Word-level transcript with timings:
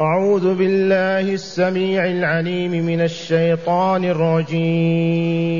أعوذ 0.00 0.54
بالله 0.54 1.20
السميع 1.20 2.04
العليم 2.04 2.70
من 2.70 3.00
الشيطان 3.00 4.04
الرجيم. 4.04 5.54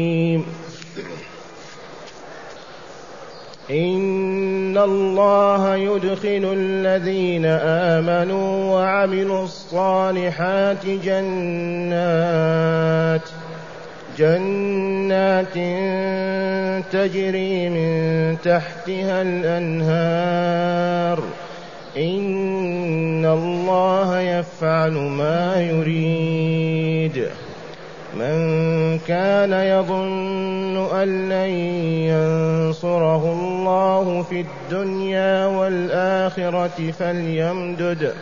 إن 3.71 4.79
الله 4.79 5.77
يدخل 5.77 6.55
الذين 6.57 7.47
آمنوا 7.95 8.75
وعملوا 8.75 9.45
الصالحات 9.45 10.87
جنات 10.87 12.09
جنات 14.19 15.55
تجري 16.93 17.69
من 17.69 18.37
تحتها 18.45 19.23
الأنهار. 19.23 21.19
إن 21.97 23.25
الله 23.25 24.21
يفعل 24.21 24.93
ما 24.93 25.61
يريد 25.61 27.29
من 28.15 28.99
كان 28.99 29.53
يظن 29.53 30.77
أن 31.03 31.29
لن 31.29 31.51
ينصره 32.11 33.33
الله 33.33 34.23
في 34.23 34.41
الدنيا 34.41 35.47
والآخرة 35.47 36.91
فليمدد 36.99 38.15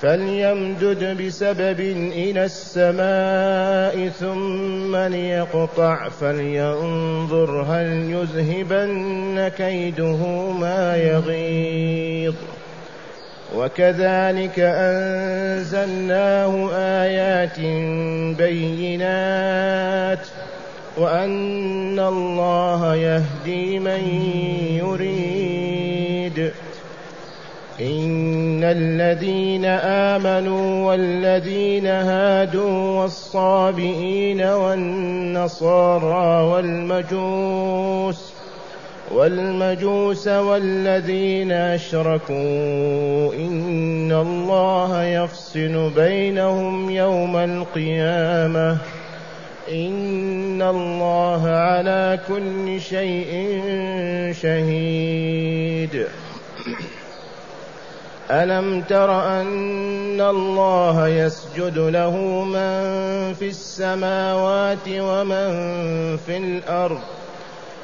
فليمدد 0.00 1.22
بسبب 1.22 1.80
إلى 2.12 2.44
السماء 2.44 4.08
ثم 4.08 4.96
ليقطع 4.96 6.08
فلينظر 6.08 7.62
هل 7.62 7.88
يذهبن 8.10 9.48
كيده 9.48 10.50
ما 10.60 10.96
يغيظ 10.96 12.34
وكذلك 13.56 14.58
أنزلناه 14.58 16.52
آيات 16.74 17.60
بينات 18.38 20.26
وأن 20.98 21.98
الله 21.98 22.94
يهدي 22.94 23.78
من 23.78 24.00
يريد. 24.82 26.52
إن 27.80 28.64
الذين 28.64 29.64
آمنوا 29.64 30.88
والذين 30.88 31.86
هادوا 31.86 33.02
والصابئين 33.02 34.42
والنصارى 34.42 36.42
والمجوس 36.42 38.32
والمجوس 39.10 40.28
والذين 40.28 41.52
أشركوا 41.52 43.34
إن 43.34 44.12
الله 44.12 45.04
يفصل 45.04 45.90
بينهم 45.96 46.90
يوم 46.90 47.36
القيامة. 47.36 48.78
إن 49.72 50.62
الله 50.62 51.48
على 51.48 52.18
كل 52.28 52.80
شيء 52.80 53.62
شهيد. 54.42 56.06
ألم 58.30 58.80
تر 58.80 59.40
أن 59.40 60.20
الله 60.20 61.08
يسجد 61.08 61.78
له 61.78 62.44
من 62.44 62.80
في 63.34 63.48
السماوات 63.48 64.88
ومن 64.88 65.50
في 66.16 66.36
الأرض؟ 66.36 67.19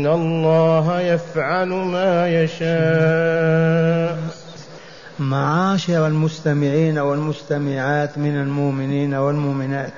إن 0.00 0.06
الله 0.06 1.00
يفعل 1.00 1.68
ما 1.68 2.28
يشاء. 2.28 4.18
معاشر 5.18 6.06
المستمعين 6.06 6.98
والمستمعات 6.98 8.18
من 8.18 8.36
المؤمنين 8.36 9.14
والمؤمنات 9.14 9.92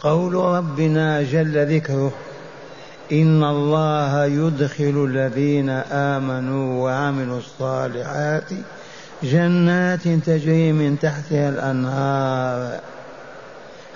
قول 0.00 0.34
ربنا 0.34 1.22
جل 1.22 1.76
ذكره 1.76 2.12
إن 3.12 3.44
الله 3.44 4.24
يدخل 4.24 5.08
الذين 5.10 5.70
آمنوا 5.92 6.84
وعملوا 6.84 7.38
الصالحات 7.38 8.50
جنات 9.22 10.08
تجري 10.08 10.72
من 10.72 10.98
تحتها 10.98 11.48
الأنهار. 11.48 12.80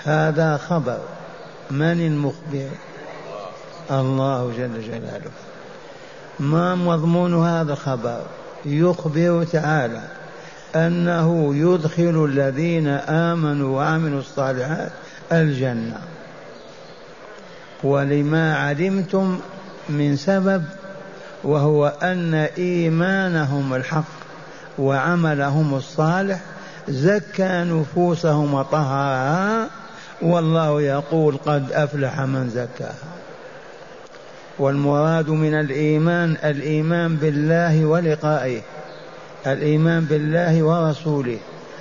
هذا 0.04 0.56
خبر 0.56 0.98
من 1.70 2.06
المخبر؟ 2.06 2.89
الله 3.90 4.52
جل 4.58 4.82
جلاله. 4.82 5.30
ما 6.40 6.74
مضمون 6.74 7.44
هذا 7.44 7.72
الخبر 7.72 8.20
يخبر 8.64 9.44
تعالى 9.44 10.02
أنه 10.76 11.54
يدخل 11.54 12.24
الذين 12.24 12.88
آمنوا 12.88 13.76
وعملوا 13.76 14.20
الصالحات 14.20 14.90
الجنة. 15.32 15.98
ولما 17.82 18.56
علمتم 18.56 19.40
من 19.88 20.16
سبب 20.16 20.64
وهو 21.44 21.92
أن 22.02 22.34
إيمانهم 22.34 23.74
الحق 23.74 24.04
وعملهم 24.78 25.74
الصالح 25.74 26.40
زكى 26.88 27.64
نفوسهم 27.64 28.54
وطهرها 28.54 29.66
والله 30.22 30.82
يقول 30.82 31.36
قد 31.46 31.72
أفلح 31.72 32.20
من 32.20 32.50
زكاها. 32.50 33.19
والمراد 34.60 35.30
من 35.30 35.54
الإيمان 35.54 36.36
الإيمان 36.44 37.16
بالله 37.16 37.84
ولقائه 37.84 38.60
الإيمان 39.46 40.04
بالله 40.04 40.62
ورسوله 40.62 41.38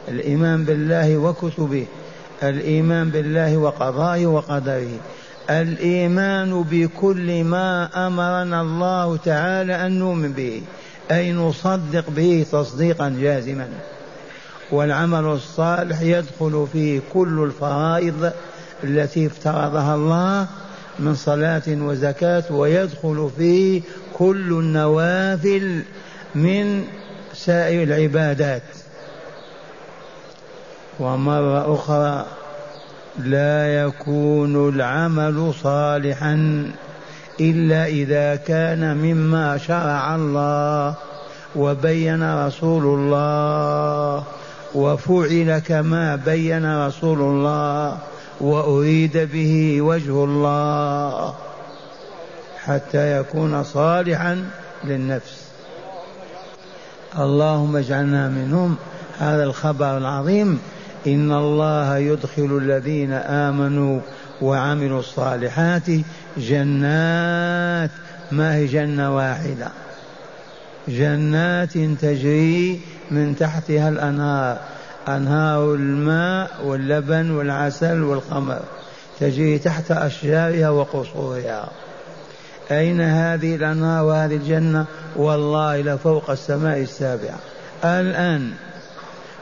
الإيمان 0.08 0.66
بالله 0.66 1.18
وكتبه 1.18 1.86
الإيمان 2.44 3.10
بالله 3.10 3.58
وقضائه 3.58 4.26
وقدره 4.26 5.00
الإيمان 5.50 6.64
بكل 6.72 7.44
ما 7.44 7.90
أمرنا 8.08 8.62
الله 8.62 9.18
تعالى 9.18 9.86
أن 9.86 10.00
نؤمن 10.00 10.32
به 10.32 10.62
أي 11.12 11.32
نصدق 11.32 12.10
به 12.10 12.46
تصديقا 12.52 13.16
جازما. 13.22 13.68
والعمل 14.72 15.26
الصالح 15.26 16.02
يدخل 16.02 16.68
فيه 16.74 17.00
كل 17.14 17.44
الفرائض 17.44 18.32
التي 18.84 19.28
افترضها 19.28 19.96
الله 19.96 20.48
من 21.00 21.16
صلاة 21.16 21.62
وزكاة 21.68 22.44
ويدخل 22.52 23.30
فيه 23.38 23.82
كل 24.14 24.54
النوافل 24.54 25.82
من 26.36 26.84
سائر 27.34 27.84
العبادات. 27.84 28.64
ومرة 31.00 31.74
أخرى 31.74 32.26
لا 33.20 33.84
يكون 33.84 34.70
العمل 34.70 35.54
صالحا 35.64 36.66
إلا 37.40 37.86
إذا 37.86 38.36
كان 38.36 38.98
مما 38.98 39.58
شرع 39.58 40.16
الله 40.16 40.96
وبين 41.56 42.46
رسول 42.46 42.84
الله 42.84 44.24
وفعل 44.76 45.60
كما 45.60 46.16
بين 46.16 46.86
رسول 46.88 47.22
الله 47.22 47.98
وأريد 48.42 49.18
به 49.18 49.82
وجه 49.82 50.24
الله 50.24 51.36
حتى 52.66 53.20
يكون 53.20 53.64
صالحا 53.64 54.46
للنفس. 54.84 55.44
اللهم 57.20 57.76
اجعلنا 57.76 58.30
منهم. 58.30 58.76
هذا 59.20 59.44
الخبر 59.44 59.98
العظيم. 59.98 60.60
إن 61.08 61.32
الله 61.32 61.98
يدخل 61.98 62.58
الذين 62.62 63.12
آمنوا 63.14 64.00
وعملوا 64.42 65.00
الصالحات 65.00 65.88
جنات. 66.38 67.92
ما 68.32 68.56
هي 68.56 68.66
جنة 68.66 69.16
واحدة؟ 69.16 69.72
جنات 70.88 71.74
تجري 71.74 72.82
من 73.12 73.36
تحتها 73.36 73.90
الأنهار. 73.90 74.58
أنهار 75.16 75.74
الماء 75.74 76.50
واللبن 76.66 77.32
والعسل 77.32 78.02
والخمر 78.02 78.60
تجري 79.20 79.60
تحت 79.60 79.92
أشجارها 79.92 80.70
وقصورها. 80.70 81.70
أين 82.72 83.02
هذه 83.02 83.56
الأنهار 83.56 84.06
وهذه 84.06 84.36
الجنة؟ 84.36 84.86
والله 85.16 85.82
لفوق 85.82 86.30
السماء 86.30 86.80
السابعة. 86.80 87.40
الآن 87.84 88.52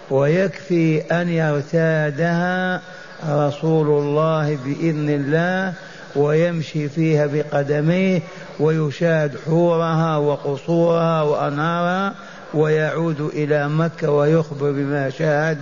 ويكفي 0.09 1.01
أن 1.01 1.29
يرتادها 1.29 2.81
رسول 3.29 3.87
الله 3.87 4.57
بإذن 4.65 5.09
الله 5.09 5.73
ويمشي 6.15 6.89
فيها 6.89 7.25
بقدميه 7.25 8.21
ويشاهد 8.59 9.37
حورها 9.45 10.17
وقصورها 10.17 11.21
وأنهارها. 11.21 12.13
ويعود 12.53 13.21
إلى 13.21 13.69
مكة 13.69 14.11
ويخبر 14.11 14.71
بما 14.71 15.09
شاهد 15.09 15.57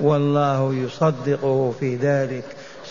والله 0.00 0.74
يصدقه 0.74 1.74
في 1.80 1.96
ذلك. 1.96 2.44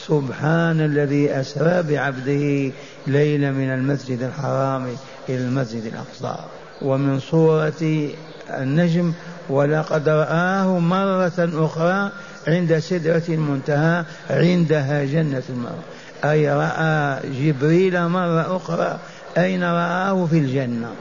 سبحان 0.07 0.81
الذي 0.81 1.31
أسرى 1.31 1.83
بعبده 1.83 2.71
ليلا 3.07 3.51
من 3.51 3.69
المسجد 3.73 4.21
الحرام 4.21 4.87
إلى 5.29 5.37
المسجد 5.37 5.85
الأقصى. 5.85 6.43
ومن 6.81 7.19
صورة 7.19 8.09
النجم 8.49 9.13
ولقد 9.49 10.09
رآه 10.09 10.79
مرة 10.79 11.49
أخرى 11.65 12.11
عند 12.47 12.79
سدرة 12.79 13.23
المنتهى 13.29 14.05
عندها 14.29 15.05
جنة 15.05 15.43
المأوى. 15.49 15.83
أي 16.25 16.53
رأى 16.53 17.19
جبريل 17.29 18.07
مرة 18.07 18.57
أخرى 18.57 18.99
أين 19.37 19.63
رآه 19.63 20.25
في 20.25 20.37
الجنة؟ 20.37 20.91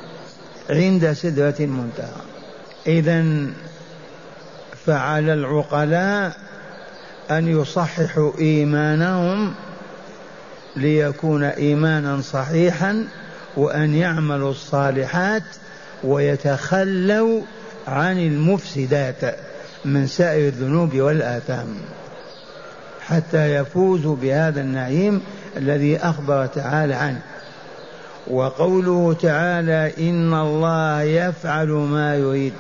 عند 0.71 1.13
سدرة 1.13 1.55
المنتهى. 1.61 2.32
إذا 2.87 3.25
فعلى 4.87 5.33
العقلاء 5.33 6.37
أن 7.31 7.49
يصححوا 7.49 8.33
إيمانهم 8.39 9.55
ليكون 10.77 11.45
إيمانا 11.45 12.21
صحيحا 12.21 13.07
وأن 13.57 13.95
يعملوا 13.95 14.51
الصالحات 14.51 15.43
ويتخلوا 16.05 17.43
عن 17.87 18.19
المفسدات 18.19 19.37
من 19.85 20.07
سائر 20.07 20.49
الذنوب 20.49 20.95
والآثام 20.97 21.67
حتى 23.01 23.55
يفوزوا 23.55 24.17
بهذا 24.17 24.61
النعيم 24.61 25.21
الذي 25.57 25.97
أخبر 25.97 26.47
تعالى 26.47 26.95
عنه. 26.95 27.23
وقوله 28.31 29.17
تعالى 29.23 29.93
إن 29.99 30.35
الله 30.35 31.03
يفعل 31.03 31.69
ما 31.69 32.17
يريد. 32.17 32.53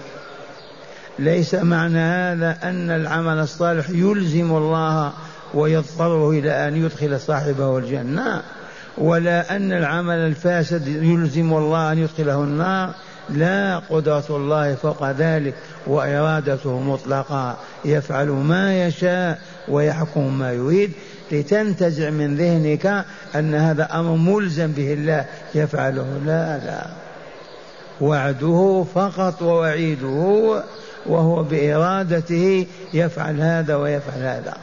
ليس 1.18 1.54
معنى 1.54 1.98
هذا 1.98 2.58
أن 2.62 2.90
العمل 2.90 3.38
الصالح 3.38 3.90
يلزم 3.90 4.56
الله 4.56 5.12
ويضطره 5.54 6.30
إلى 6.30 6.68
أن 6.68 6.76
يدخل 6.76 7.20
صاحبه 7.20 7.78
الجنة 7.78 8.42
ولا 8.98 9.56
أن 9.56 9.72
العمل 9.72 10.16
الفاسد 10.16 10.88
يلزم 10.88 11.52
الله 11.52 11.92
أن 11.92 11.98
يدخله 11.98 12.42
النار. 12.42 12.94
لا 13.30 13.78
قدرة 13.78 14.24
الله 14.30 14.74
فوق 14.74 15.10
ذلك 15.10 15.54
وإرادته 15.86 16.80
مطلقة. 16.80 17.56
يفعل 17.84 18.28
ما 18.28 18.86
يشاء 18.86 19.38
ويحكم 19.68 20.38
ما 20.38 20.52
يريد. 20.52 20.92
لتنتزع 21.32 22.10
من 22.10 22.36
ذهنك 22.36 23.04
أن 23.34 23.54
هذا 23.54 23.88
أمر 23.92 24.16
ملزم 24.16 24.72
به 24.72 24.92
الله. 24.92 25.24
يفعله 25.54 26.20
لا 26.26 26.58
لا. 26.58 26.86
وعده 28.00 28.84
فقط 28.94 29.42
ووعيده 29.42 30.62
وهو 31.06 31.42
بإرادته 31.42 32.66
يفعل 32.94 33.40
هذا 33.40 33.76
ويفعل 33.76 34.20
هذا. 34.20 34.56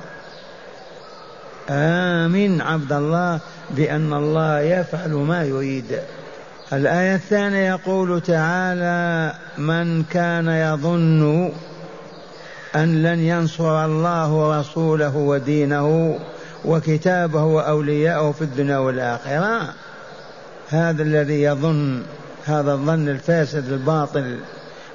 آمن 1.70 2.62
عبد 2.62 2.92
الله 2.92 3.40
بأن 3.72 4.14
الله 4.14 4.60
يفعل 4.60 5.12
ما 5.12 5.44
يريد. 5.44 6.00
الآية 6.74 7.16
الثانية 7.16 7.70
يقول 7.70 8.22
تعالى 8.22 9.34
من 9.58 10.04
كان 10.04 10.48
يظن 10.48 11.52
أن 12.76 13.04
لن 13.04 13.20
ينصر 13.20 13.86
الله 13.86 14.34
ورسوله 14.34 15.18
ودينه 15.18 16.20
وكتابه 16.66 17.44
وأولياءه 17.44 18.32
في 18.32 18.42
الدنيا 18.42 18.78
والآخرة 18.78 19.74
هذا 20.70 21.04
الذي 21.04 21.42
يظن 21.42 22.04
هذا 22.46 22.74
الظن 22.74 23.10
الفاسد 23.10 23.72
الباطل 23.72 24.40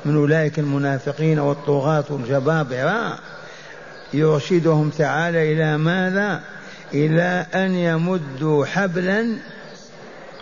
من 0.05 0.17
أولئك 0.17 0.59
المنافقين 0.59 1.39
والطغاة 1.39 2.05
والجبابرة 2.11 3.19
يرشدهم 4.15 4.91
تعالى 4.91 5.53
إلى 5.53 5.79
ماذا؟ 5.79 6.41
إلى 6.95 7.47
أن 7.55 7.75
يمدوا 7.75 8.67
حبلا 8.67 9.37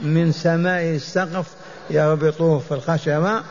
من 0.00 0.32
سماء 0.32 0.82
السقف 0.82 1.47
يربطوه 1.91 2.59
في 2.59 2.73
الخشبة 2.75 3.43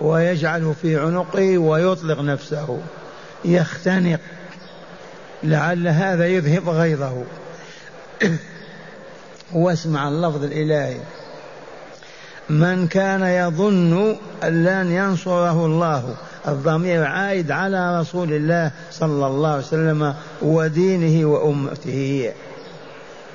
ويجعله 0.00 0.74
في 0.82 0.96
عنقه 0.96 1.58
ويطلق 1.58 2.20
نفسه. 2.20 2.80
يختنق. 3.44 4.20
لعل 5.42 5.88
هذا 5.88 6.26
يذهب 6.26 6.68
غيظه. 6.68 7.24
واسمع 9.52 10.08
اللفظ 10.08 10.44
الإلهي. 10.44 10.96
من 12.50 12.86
كان 12.86 13.22
يظن 13.22 14.16
أن 14.44 14.64
لن 14.64 14.92
ينصره 14.92 15.66
الله. 15.66 16.14
الضمير 16.48 17.04
عائد 17.04 17.50
على 17.50 18.00
رسول 18.00 18.32
الله 18.32 18.70
صلى 18.90 19.26
الله 19.26 19.48
عليه 19.48 19.62
وسلم 19.62 20.14
ودينه 20.42 21.26
وأمته. 21.28 22.32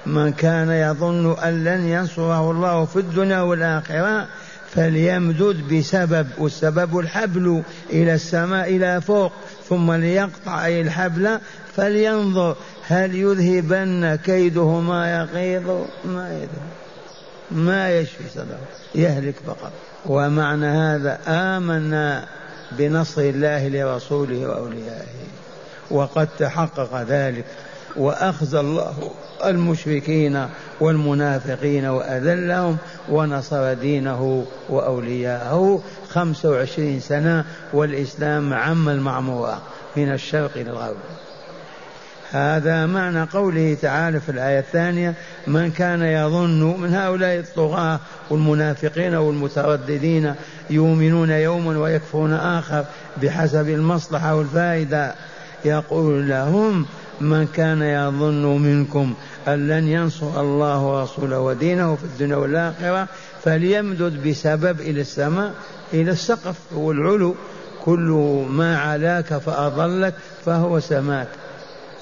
من 0.05 0.31
كان 0.31 0.69
يظن 0.69 1.35
أن 1.43 1.63
لن 1.63 1.87
ينصره 1.87 2.51
الله 2.51 2.85
في 2.85 2.99
الدنيا 2.99 3.41
والآخرة 3.41 4.27
فليمدد 4.69 5.73
بسبب 5.73 6.27
والسبب 6.37 6.99
الحبل 6.99 7.63
إلى 7.89 8.13
السماء 8.13 8.75
إلى 8.75 9.01
فوق 9.01 9.31
ثم 9.69 9.91
ليقطع 9.91 10.67
الحبل 10.67 11.39
فلينظر 11.75 12.55
هل 12.87 13.15
يذهبن 13.15 14.15
كيده 14.15 14.79
ما 14.79 15.15
يغيظ 15.15 15.69
ما 16.05 16.29
يذهب. 16.33 16.84
ما 17.51 17.99
يشفي 17.99 18.29
صدره 18.33 18.59
يهلك 18.95 19.35
فقط 19.47 19.71
ومعنى 20.05 20.65
هذا 20.65 21.19
آمنا 21.27 22.25
بنصر 22.71 23.21
الله 23.21 23.67
لرسوله 23.67 24.47
وأوليائه 24.47 25.25
وقد 25.91 26.27
تحقق 26.39 27.01
ذلك 27.01 27.45
وأخزى 27.95 28.59
الله 28.59 29.11
المشركين 29.45 30.47
والمنافقين 30.79 31.85
وأذلهم 31.85 32.77
ونصر 33.09 33.73
دينه 33.73 34.45
وأولياءه 34.69 35.81
خمسة 36.09 36.49
وعشرين 36.49 36.99
سنة 36.99 37.45
والإسلام 37.73 38.53
عم 38.53 38.89
المعمورة 38.89 39.61
من 39.95 40.11
الشرق 40.11 40.51
إلى 40.55 40.69
الغرب 40.69 40.95
هذا 42.35 42.85
معنى 42.85 43.23
قوله 43.23 43.77
تعالى 43.81 44.19
في 44.19 44.29
الآية 44.29 44.59
الثانية 44.59 45.13
من 45.47 45.71
كان 45.71 46.01
يظن 46.01 46.81
من 46.81 46.93
هؤلاء 46.93 47.39
الطغاة 47.39 47.99
والمنافقين 48.29 49.15
والمترددين 49.15 50.35
يؤمنون 50.69 51.29
يوما 51.29 51.79
ويكفرون 51.79 52.33
آخر 52.33 52.85
بحسب 53.21 53.69
المصلحة 53.69 54.35
والفائدة 54.35 55.15
يقول 55.65 56.29
لهم 56.29 56.85
من 57.21 57.47
كان 57.47 57.81
يظن 57.81 58.61
منكم 58.61 59.13
أن 59.47 59.67
لن 59.67 59.87
ينصر 59.87 60.41
الله 60.41 60.85
ورسوله 60.85 61.39
ودينه 61.39 61.95
في 61.95 62.03
الدنيا 62.03 62.35
والآخرة 62.35 63.07
فليمدد 63.43 64.27
بسبب 64.27 64.81
إلى 64.81 65.01
السماء 65.01 65.51
إلى 65.93 66.11
السقف 66.11 66.55
والعلو 66.73 67.35
كل 67.85 68.45
ما 68.49 68.77
علاك 68.77 69.37
فأضلك 69.37 70.13
فهو 70.45 70.79
سماك. 70.79 71.27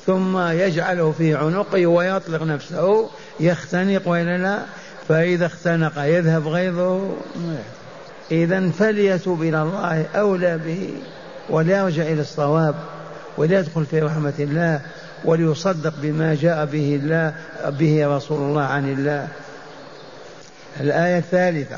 ثم 0.05 0.37
يجعله 0.37 1.11
في 1.11 1.35
عنقه 1.35 1.87
ويطلق 1.87 2.43
نفسه 2.43 3.09
يختنق 3.39 4.07
وإلا 4.07 4.37
لا؟ 4.37 4.59
فإذا 5.09 5.45
اختنق 5.45 5.93
يذهب 5.97 6.47
غيظه. 6.47 7.15
إذا 8.31 8.69
فليتوب 8.69 9.41
إلى 9.41 9.61
الله 9.61 10.05
أولى 10.15 10.57
به 10.57 10.89
وليرجع 11.49 12.03
إلى 12.03 12.21
الصواب 12.21 12.75
وليدخل 13.37 13.85
في 13.85 13.99
رحمة 13.99 14.33
الله 14.39 14.81
وليصدق 15.25 15.93
بما 16.01 16.35
جاء 16.35 16.65
به 16.65 16.99
الله 17.03 17.33
به 17.69 18.15
رسول 18.17 18.41
الله 18.41 18.61
عن 18.61 18.93
الله. 18.93 19.27
الآية 20.79 21.17
الثالثة. 21.17 21.77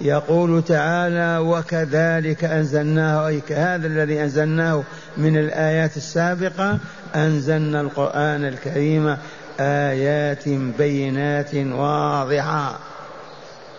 يقول 0.00 0.64
تعالى 0.64 1.38
وكذلك 1.38 2.44
أنزلناه 2.44 3.28
أي 3.28 3.40
كهذا 3.40 3.86
الذي 3.86 4.22
أنزلناه 4.22 4.82
من 5.16 5.36
الآيات 5.36 5.96
السابقة 5.96 6.78
أنزلنا 7.14 7.80
القرآن 7.80 8.44
الكريم 8.44 9.16
آيات 9.60 10.48
بينات 10.78 11.54
واضحة. 11.54 12.78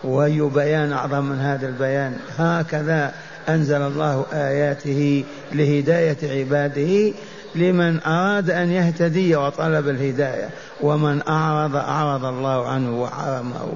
وأي 0.04 0.42
بيان 0.42 0.94
أعظم 0.94 1.26
من 1.26 1.40
هذا 1.40 1.68
البيان. 1.68 2.18
هكذا 2.38 3.14
أنزل 3.50 3.82
الله 3.82 4.26
آياته 4.34 5.24
لهداية 5.52 6.18
عباده 6.24 7.14
لمن 7.56 8.00
أراد 8.04 8.50
أن 8.50 8.72
يهتدي 8.72 9.36
وطلب 9.36 9.88
الهداية 9.88 10.50
ومن 10.82 11.22
أعرض 11.28 11.76
أعرض 11.76 12.26
الله 12.26 12.68
عنه 12.68 13.02
وحرمه. 13.02 13.74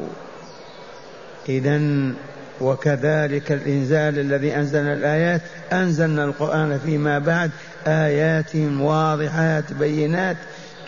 إذا 1.49 1.81
وكذلك 2.63 3.51
الإنزال 3.51 4.19
الذي 4.19 4.55
أنزلنا 4.55 4.93
الآيات 4.93 5.41
أنزلنا 5.73 6.25
القرآن 6.25 6.79
فيما 6.85 7.19
بعد 7.19 7.51
آيات 7.87 8.55
واضحات 8.79 9.73
بينات 9.73 10.37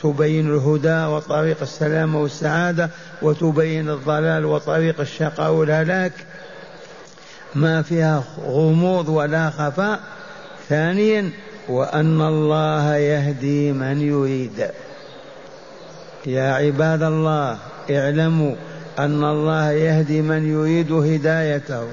تبين 0.03 0.49
الهدى 0.49 1.05
وطريق 1.05 1.61
السلامة 1.61 2.21
والسعادة 2.21 2.89
وتبين 3.21 3.89
الضلال 3.89 4.45
وطريق 4.45 4.99
الشقاء 4.99 5.51
والهلاك. 5.51 6.11
ما 7.55 7.81
فيها 7.81 8.23
غموض 8.45 9.09
ولا 9.09 9.49
خفاء. 9.49 9.99
ثانيا 10.69 11.29
وأن 11.67 12.21
الله 12.21 12.95
يهدي 12.95 13.71
من 13.71 14.01
يريد. 14.01 14.67
يا 16.25 16.53
عباد 16.53 17.03
الله 17.03 17.57
اعلموا 17.91 18.55
أن 18.99 19.23
الله 19.23 19.71
يهدي 19.71 20.21
من 20.21 20.49
يريد 20.49 20.91
هدايته. 20.91 21.87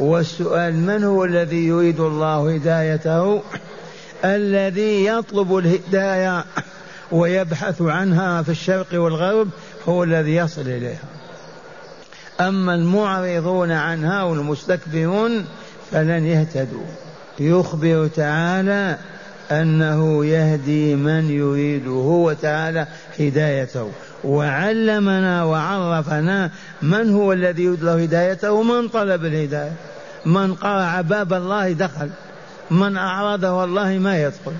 والسؤال 0.00 0.76
من 0.76 1.04
هو 1.04 1.24
الذي 1.24 1.66
يريد 1.66 2.00
الله 2.00 2.54
هدايته؟ 2.54 3.42
الذي 4.24 5.06
يطلب 5.06 5.56
الهداية 5.56 6.44
ويبحث 7.12 7.82
عنها 7.82 8.42
في 8.42 8.48
الشرق 8.48 8.86
والغرب 8.92 9.48
هو 9.88 10.04
الذي 10.04 10.34
يصل 10.34 10.60
إليها. 10.60 11.08
أما 12.40 12.74
المعرضون 12.74 13.70
عنها 13.70 14.22
والمستكبرون 14.22 15.44
فلن 15.90 16.26
يهتدوا. 16.26 16.86
يخبر 17.40 18.08
تعالى 18.16 18.96
أنه 19.50 20.26
يهدي 20.26 20.94
من 20.94 21.30
يريد 21.30 21.88
هو 21.88 22.32
تعالى 22.32 22.86
هدايته. 23.20 23.90
وعلمنا 24.24 25.44
وعرفنا 25.44 26.50
من 26.82 27.14
هو 27.14 27.32
الذي 27.32 27.62
يريد 27.62 27.84
له 27.84 28.02
هدايته 28.02 28.62
من 28.62 28.88
طلب 28.88 29.24
الهداية. 29.24 29.72
من 30.26 30.54
قرع 30.54 31.00
باب 31.00 31.32
الله 31.32 31.72
دخل. 31.72 32.10
من 32.70 32.96
أعرضه 32.96 33.52
والله 33.52 33.98
ما 33.98 34.22
يدخل. 34.22 34.52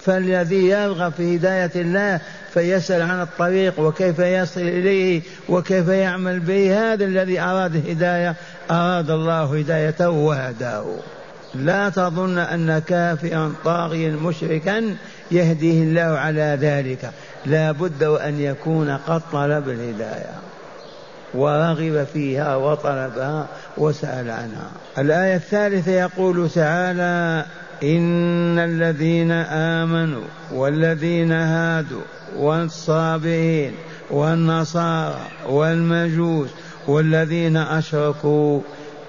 فالذي 0.00 0.68
يرغب 0.68 1.12
في 1.12 1.36
هداية 1.36 1.70
الله 1.76 2.20
فيسأل 2.54 3.02
عن 3.02 3.22
الطريق 3.22 3.80
وكيف 3.80 4.18
يصل 4.18 4.60
إليه 4.60 5.22
وكيف 5.48 5.88
يعمل 5.88 6.40
به. 6.40 6.92
هذا 6.92 7.04
الذي 7.04 7.40
أراد 7.40 7.74
الهداية 7.76 8.34
أراد 8.70 9.10
الله 9.10 9.58
هدايته 9.58 10.10
وهداه. 10.10 10.84
لا 11.54 11.88
تظن 11.88 12.38
أن 12.38 12.78
كافرا 12.78 13.52
طاغيا 13.64 14.10
مشركا 14.10 14.96
يهديه 15.30 15.82
الله 15.82 16.18
على 16.18 16.58
ذلك. 16.60 17.10
لا 17.46 17.72
بد 17.72 18.04
وأن 18.04 18.40
يكون 18.40 18.90
قد 18.90 19.22
طلب 19.32 19.68
الهداية. 19.68 20.50
ورغب 21.34 22.06
فيها 22.12 22.56
وطلبها 22.56 23.46
وسأل 23.78 24.30
عنها 24.30 24.70
الآية 24.98 25.36
الثالثة 25.36 25.90
يقول 25.92 26.50
تعالى 26.50 27.44
إن 27.82 28.58
الذين 28.58 29.32
آمنوا 29.80 30.24
والذين 30.52 31.32
هادوا 31.32 32.02
والصابئين 32.36 33.72
والنصارى 34.10 35.20
والمجوس 35.48 36.48
والذين 36.86 37.56
أشركوا 37.56 38.60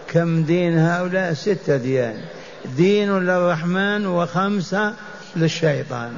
كم 0.07 0.43
دين 0.43 0.77
هؤلاء؟ 0.77 1.33
ستة 1.33 1.77
ديان. 1.77 2.15
دين 2.77 3.19
للرحمن 3.19 4.05
وخمسة 4.05 4.93
للشيطان. 5.35 6.11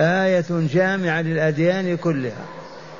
آية 0.00 0.46
جامعة 0.50 1.20
للأديان 1.22 1.96
كلها. 1.96 2.46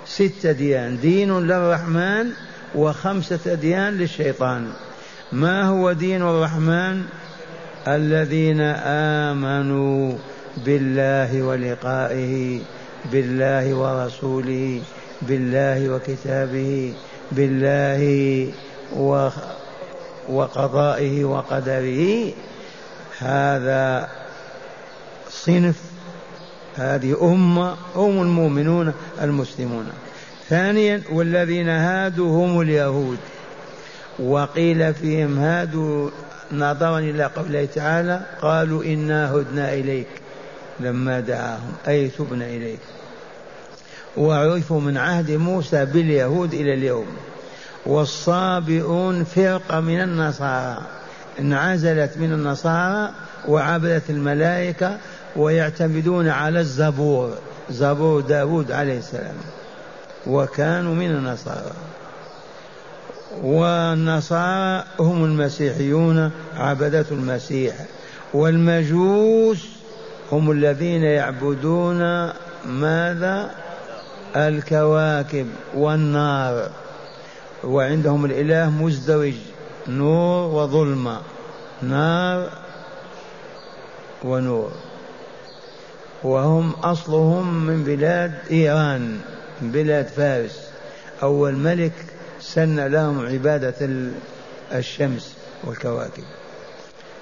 ستة 0.07 0.53
ديان 0.53 1.01
دين 1.01 1.41
للرحمن 1.41 2.31
وخمسة 2.75 3.55
ديان 3.55 3.99
للشيطان. 3.99 4.73
ما 5.33 5.65
هو 5.65 5.93
دين 5.93 6.23
الرحمن؟ 6.23 7.05
الذين 7.89 8.61
آمنوا 9.31 10.13
بالله 10.57 11.43
ولقائه 11.43 12.61
بالله 13.13 13.75
ورسوله 13.75 14.83
بالله 15.23 15.89
وكتابه 15.89 16.95
بالله 17.33 18.03
وقضائه 20.29 21.25
وقدره. 21.25 22.33
هذا 23.19 24.09
صنف 25.31 25.77
هذه 26.79 27.33
أمة 27.33 27.77
هم 27.95 28.23
المؤمنون 28.23 28.93
المسلمون. 29.23 29.87
ثانيا 30.49 31.03
والذين 31.13 31.69
هادوا 31.69 32.45
هم 32.45 32.61
اليهود. 32.61 33.19
وقيل 34.19 34.95
فيهم 34.95 35.39
هادوا 35.39 36.11
نظرا 36.53 36.99
إلى 36.99 37.25
قوله 37.25 37.69
تعالى 37.75 38.21
قالوا 38.43 38.85
إنا 38.85 39.33
هدنا 39.33 39.75
إليك 39.75 40.09
لما 40.81 41.21
دعاهم 41.21 41.73
أي 41.89 42.09
تبنا 42.09 42.47
إليك. 42.47 42.81
وعرفوا 44.17 44.81
من 44.81 44.97
عهد 44.97 45.31
موسى 45.31 45.85
باليهود 45.85 46.55
إلى 46.55 46.75
اليوم. 46.75 47.07
والصابئون 47.87 49.25
فرقة 49.25 49.81
من 49.81 50.01
النصارى. 50.01 50.83
انعزلت 51.41 52.17
من 52.17 52.33
النصارى 52.33 53.11
وعبدت 53.49 54.11
الملائكة 54.11 54.99
ويعتمدون 55.37 56.29
على 56.29 56.61
الزبور 56.61 57.35
زبور 57.71 58.21
داود 58.21 58.73
عليه 58.73 58.99
السلام. 58.99 59.37
وكانوا 60.27 60.95
من 60.95 61.11
النصارى. 61.11 61.73
والنصارى 63.43 64.85
هم 65.01 65.25
المسيحيون 65.25 66.31
عبدة 66.57 67.07
المسيح. 67.11 67.75
والمجوس 68.35 69.69
هم 70.33 70.51
الذين 70.51 71.03
يعبدون 71.03 72.31
ماذا؟ 72.67 73.51
الكواكب 74.37 75.47
والنار. 75.75 76.71
وعندهم 77.65 78.25
الإله 78.25 78.71
مزدوج 78.71 79.35
نور 79.89 80.55
وظلمة. 80.55 81.21
نار 81.83 82.49
ونور. 84.25 84.88
وهم 86.23 86.71
أصلهم 86.71 87.67
من 87.67 87.85
بلاد 87.85 88.33
إيران 88.51 89.19
بلاد 89.63 90.07
فارس. 90.07 90.69
أول 91.23 91.57
ملك 91.57 91.93
سن 92.41 92.87
لهم 92.87 93.27
عبادة 93.27 93.89
الشمس 94.73 95.35
والكواكب 95.65 96.25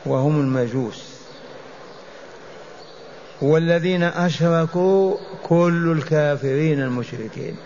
وهم 0.07 0.41
المجوس. 0.41 1.17
والذين 3.43 4.03
أشركوا 4.03 5.17
كل 5.43 5.95
الكافرين 5.99 6.81
المشركين 6.81 7.57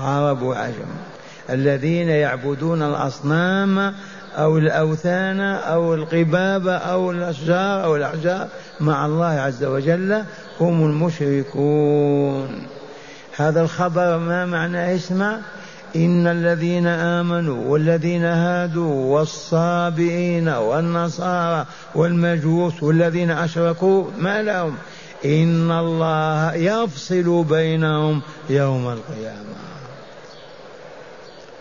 عرب 0.00 0.42
وعجم 0.42 0.88
الذين 1.50 2.08
يعبدون 2.08 2.82
الأصنام 2.82 3.94
أو 4.36 4.58
الأوثان 4.58 5.40
أو 5.40 5.94
القباب 5.94 6.68
أو 6.68 7.10
الأشجار 7.10 7.84
أو 7.84 7.96
الأحجار 7.96 8.48
مع 8.80 9.06
الله 9.06 9.26
عز 9.26 9.64
وجل 9.64 10.22
هم 10.60 10.84
المشركون. 10.84 12.66
هذا 13.36 13.60
الخبر 13.60 14.18
ما 14.18 14.46
معنى 14.46 14.94
اسمع 14.94 15.38
إن 15.96 16.26
الذين 16.26 16.86
آمنوا 16.86 17.64
والذين 17.66 18.24
هادوا 18.24 19.18
والصابئين 19.18 20.48
والنصارى 20.48 21.66
والمجوس 21.94 22.82
والذين 22.82 23.30
أشركوا 23.30 24.04
ما 24.18 24.42
لهم؟ 24.42 24.74
إن 25.24 25.70
الله 25.70 26.54
يفصل 26.54 27.44
بينهم 27.44 28.22
يوم 28.50 28.88
القيامة. 28.88 29.75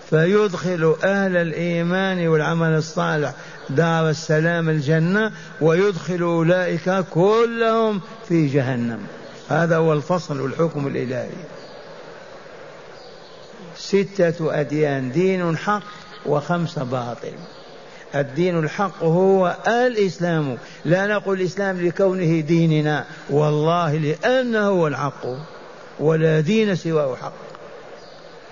فيدخل 0.09 0.95
أهل 1.03 1.37
الإيمان 1.37 2.27
والعمل 2.27 2.75
الصالح 2.75 3.33
دار 3.69 4.09
السلام 4.09 4.69
الجنة 4.69 5.31
ويدخل 5.61 6.21
أولئك 6.21 6.89
كلهم 7.13 8.01
في 8.27 8.47
جهنم. 8.47 8.99
هذا 9.49 9.77
هو 9.77 9.93
الفصل 9.93 10.41
والحكم 10.41 10.87
الإلهي. 10.87 11.29
ستة 13.77 14.59
أديان 14.59 15.11
دين 15.11 15.57
حق 15.57 15.83
وخمسة 16.25 16.83
باطل. 16.83 17.33
الدين 18.15 18.59
الحق 18.59 19.03
هو 19.03 19.57
الإسلام. 19.67 20.57
لا 20.85 21.07
نقول 21.07 21.41
الإسلام 21.41 21.81
لكونه 21.85 22.39
ديننا 22.39 23.05
والله 23.29 23.97
لأنه 23.97 24.67
هو 24.67 24.87
الحق 24.87 25.25
ولا 25.99 26.39
دين 26.39 26.75
سواه 26.75 27.15
حق. 27.15 27.44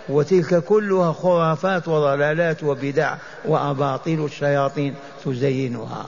وتلك 0.10 0.64
كلها 0.64 1.14
خرافات 1.14 1.88
وضلالات 1.88 2.64
وبدع 2.64 3.16
وأباطيل 3.46 4.26
الشياطين 4.26 4.96
تزينها. 5.26 6.06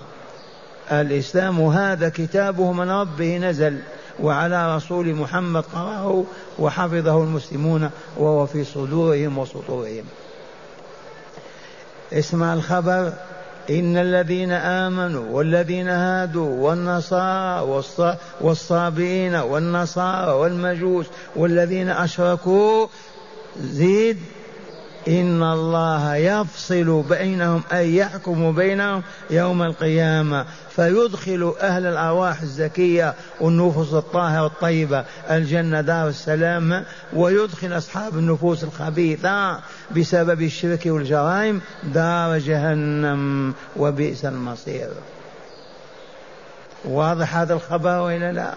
الإسلام 0.92 1.62
هذا 1.62 2.10
كتابه 2.10 2.72
من 2.72 2.90
ربه 2.90 3.38
نزل 3.38 3.80
وعلى 4.20 4.76
رسول 4.76 5.16
محمد 5.16 5.64
قرأه 5.74 6.24
وحفظه 6.60 7.24
المسلمون 7.24 7.90
وهو 8.18 8.46
في 8.46 8.64
صدورهم 8.64 9.38
وسطورهم. 9.38 10.06
اسمع 12.14 12.54
الخبر. 12.54 13.14
إن 13.70 13.98
الذين 13.98 14.52
آمنوا 14.52 15.26
والذين 15.32 15.88
هادوا 15.90 16.70
والنصارى 16.70 17.84
والصابئين 18.42 19.36
والنصارى 19.36 20.32
والمجوس 20.32 21.06
والذين 21.36 21.90
أشركوا 21.90 22.88
زيد 23.62 24.18
إن 25.08 25.44
الله 25.44 26.16
يفصل 26.16 27.04
بينهم 27.10 27.62
أي 27.72 27.96
يحكم 27.96 28.56
بينهم 28.56 29.04
يوم 29.30 29.64
القيامة. 29.64 30.46
فيدخل 30.76 31.54
أهل 31.62 31.86
الأرواح 31.86 32.42
الزكية 32.42 33.14
والنفوس 33.42 33.94
الطاهرة 33.94 34.46
الطيبة 34.46 35.06
الجنة 35.30 35.82
دار 35.82 36.08
السلام 36.08 36.86
ويدخل 37.14 37.78
أصحاب 37.78 38.18
النفوس 38.18 38.64
الخبيثة 38.64 39.60
بسبب 39.98 40.42
الشرك 40.42 40.82
والجرائم 40.86 41.62
دار 41.84 42.38
جهنم 42.38 43.54
وبئس 43.76 44.26
المصير. 44.26 44.90
واضح 46.86 47.36
هذا 47.36 47.54
الخبر 47.54 48.00
وإلا 48.00 48.32
لا؟ 48.32 48.54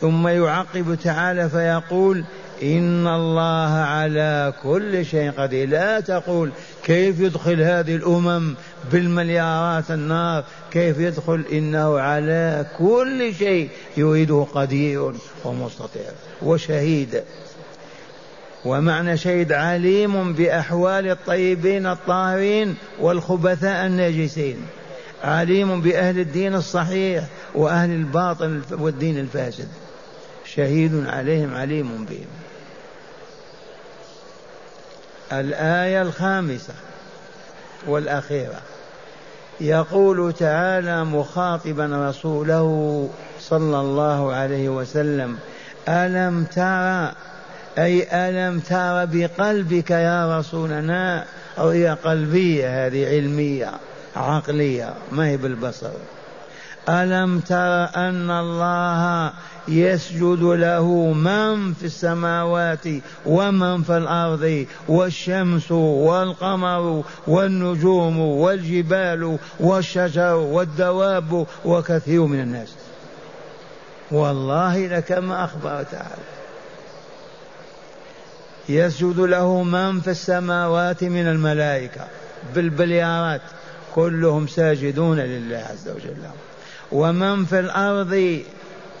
ثم 0.00 0.28
يعقب 0.28 0.98
تعالى 1.04 1.48
فيقول 1.48 2.24
إن 2.62 3.06
الله 3.06 3.70
على 3.70 4.52
كل 4.62 5.06
شيء 5.06 5.30
قدير. 5.30 5.68
لا 5.68 6.00
تقول 6.00 6.50
كيف 6.84 7.20
يدخل 7.20 7.62
هذه 7.62 7.96
الأمم 7.96 8.54
بالمليارات 8.92 9.90
النار 9.90 10.44
كيف 10.70 10.98
يدخل؟ 10.98 11.44
إنه 11.52 11.98
على 11.98 12.66
كل 12.78 13.34
شيء 13.34 13.68
يريده 13.96 14.46
قدير 14.54 15.12
ومستطيع 15.44 16.02
وشهيد. 16.42 17.22
ومعنى 18.64 19.16
شهيد 19.16 19.52
عليم 19.52 20.32
بأحوال 20.32 21.10
الطيبين 21.10 21.86
الطاهرين 21.86 22.74
والخبثاء 23.00 23.86
الناجسين. 23.86 24.56
عليم 25.24 25.80
بأهل 25.80 26.18
الدين 26.18 26.54
الصحيح 26.54 27.24
وأهل 27.54 27.90
الباطل 27.90 28.60
والدين 28.70 29.18
الفاسد. 29.18 29.68
شهيد 30.44 31.06
عليهم 31.06 31.54
عليم 31.54 32.04
بهم. 32.04 32.49
الآية 35.32 36.02
الخامسة 36.02 36.74
والأخيرة. 37.86 38.60
يقول 39.60 40.32
تعالى 40.32 41.04
مخاطبا 41.04 42.08
رسوله 42.08 43.08
صلى 43.40 43.80
الله 43.80 44.32
عليه 44.32 44.68
وسلم 44.68 45.38
ألم 45.88 46.44
ترى 46.44 47.12
أي 47.78 48.06
ألم 48.12 48.60
ترى 48.60 49.06
بقلبك 49.06 49.90
يا 49.90 50.38
رسولنا؟ 50.38 51.24
رؤيا 51.58 51.94
قلبية 52.04 52.86
هذه 52.86 53.06
علمية 53.06 53.70
عقلية 54.16 54.94
ما 55.12 55.26
هي 55.26 55.36
بالبصر. 55.36 55.90
ألم 56.88 57.40
ترى 57.40 57.88
أن 57.96 58.30
الله 58.30 59.32
يسجد 59.68 60.42
له 60.42 61.12
من 61.12 61.74
في 61.74 61.86
السماوات 61.86 62.84
ومن 63.26 63.82
في 63.82 63.96
الأرض 63.96 64.66
والشمس 64.88 65.72
والقمر 65.72 67.04
والنجوم 67.26 68.18
والجبال 68.18 69.38
والشجر 69.60 70.34
والدواب 70.34 71.46
وكثير 71.64 72.24
من 72.26 72.40
الناس. 72.40 72.68
والله 74.10 74.86
لكما 74.86 75.44
اخبر 75.44 75.82
تعالى 75.82 76.30
يسجد 78.68 79.18
له 79.18 79.62
من 79.62 80.00
في 80.00 80.10
السماوات 80.10 81.04
من 81.04 81.26
الملائكة 81.26 82.06
بالبليارات. 82.54 83.40
كلهم 83.94 84.46
ساجدون 84.46 85.18
لله 85.18 85.56
عز 85.56 85.88
وجل. 85.88 86.16
ومن 86.92 87.44
في 87.44 87.60
الأرض 87.60 88.42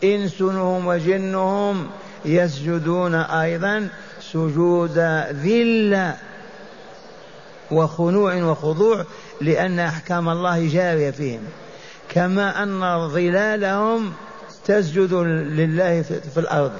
إنسهم 0.04 0.86
وجنهم 0.86 1.86
يسجدون 2.24 3.14
أيضا 3.14 3.88
سجود 4.20 4.98
ذلة 5.30 6.16
وخنوع 7.70 8.34
وخضوع 8.34 9.04
لأن 9.40 9.78
أحكام 9.78 10.28
الله 10.28 10.68
جارية 10.68 11.10
فيهم. 11.10 11.42
كما 12.08 12.62
أن 12.62 13.08
ظلالهم 13.08 14.12
تسجد 14.64 15.12
لله 15.12 16.02
في 16.02 16.40
الأرض. 16.40 16.72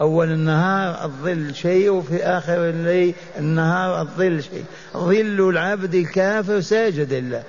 أول 0.00 0.32
النهار 0.32 1.04
الظل 1.04 1.54
شيء 1.54 1.90
وفي 1.90 2.24
آخر 2.24 2.68
الليل 2.68 3.14
النهار 3.38 4.00
الظل 4.00 4.42
شيء. 4.42 4.64
ظل 4.96 5.48
العبد 5.48 5.94
الكافر 5.94 6.60
ساجد 6.60 7.12
لله 7.12 7.42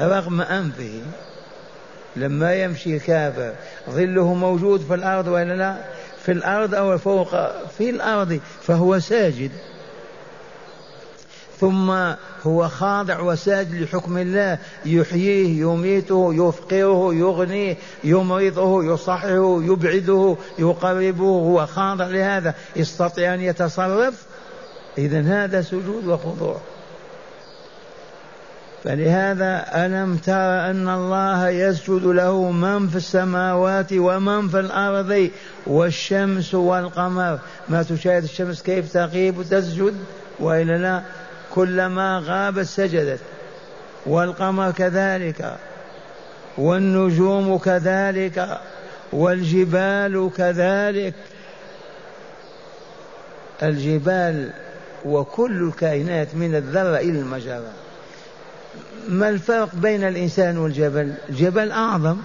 رغم 0.00 0.40
أنفه. 0.40 1.00
لما 2.16 2.54
يمشي 2.54 2.98
كافر 2.98 3.52
ظله 3.90 4.34
موجود 4.34 4.80
في 4.80 4.94
الأرض 4.94 5.26
ولا 5.26 5.54
لا؟ 5.54 5.76
في 6.24 6.32
الأرض 6.32 6.74
أو 6.74 6.98
فوق؟ 6.98 7.30
في 7.78 7.90
الأرض 7.90 8.40
فهو 8.62 8.98
ساجد. 8.98 9.50
ثم 11.60 11.90
هو 12.42 12.68
خاضع 12.68 13.20
وساجد 13.20 13.82
لحكم 13.82 14.18
الله. 14.18 14.58
يحييه 14.86 15.60
يميته 15.60 16.34
يفقره 16.34 17.14
يغنيه 17.14 17.76
يمرضه 18.04 18.84
يصححه 18.84 19.62
يبعده 19.62 20.36
يقربه. 20.58 21.24
هو 21.24 21.66
خاضع 21.66 22.06
لهذا. 22.06 22.54
يستطيع 22.76 23.34
أن 23.34 23.40
يتصرف؟ 23.40 24.14
إذا 24.98 25.20
هذا 25.20 25.62
سجود 25.62 26.06
وخضوع. 26.06 26.60
فلهذا 28.84 29.66
ألم 29.74 30.16
تر 30.16 30.70
أن 30.70 30.88
الله 30.88 31.48
يسجد 31.48 32.04
له 32.04 32.50
من 32.50 32.88
في 32.88 32.96
السماوات 32.96 33.92
ومن 33.92 34.48
في 34.48 34.60
الأرض 34.60 35.30
والشمس 35.66 36.54
والقمر؟ 36.54 37.38
ما 37.68 37.82
تشاهد 37.82 38.22
الشمس 38.22 38.62
كيف 38.62 38.92
تغيب 38.92 39.38
وتسجد؟ 39.38 39.94
وإلا 40.40 40.78
لا 40.78 41.02
كلما 41.54 42.22
غابت 42.24 42.64
سجدت. 42.64 43.20
والقمر 44.06 44.70
كذلك 44.70 45.56
والنجوم 46.58 47.58
كذلك 47.58 48.60
والجبال 49.12 50.30
كذلك. 50.36 51.14
الجبال 53.62 54.50
وكل 55.04 55.68
الكائنات 55.68 56.34
من 56.34 56.54
الذرة 56.54 56.96
إلى 56.96 57.18
المجرة. 57.18 57.72
ما 59.08 59.28
الفرق 59.28 59.74
بين 59.74 60.04
الإنسان 60.04 60.58
والجبل؟ 60.58 61.14
الجبل 61.28 61.70
أعظم. 61.70 62.16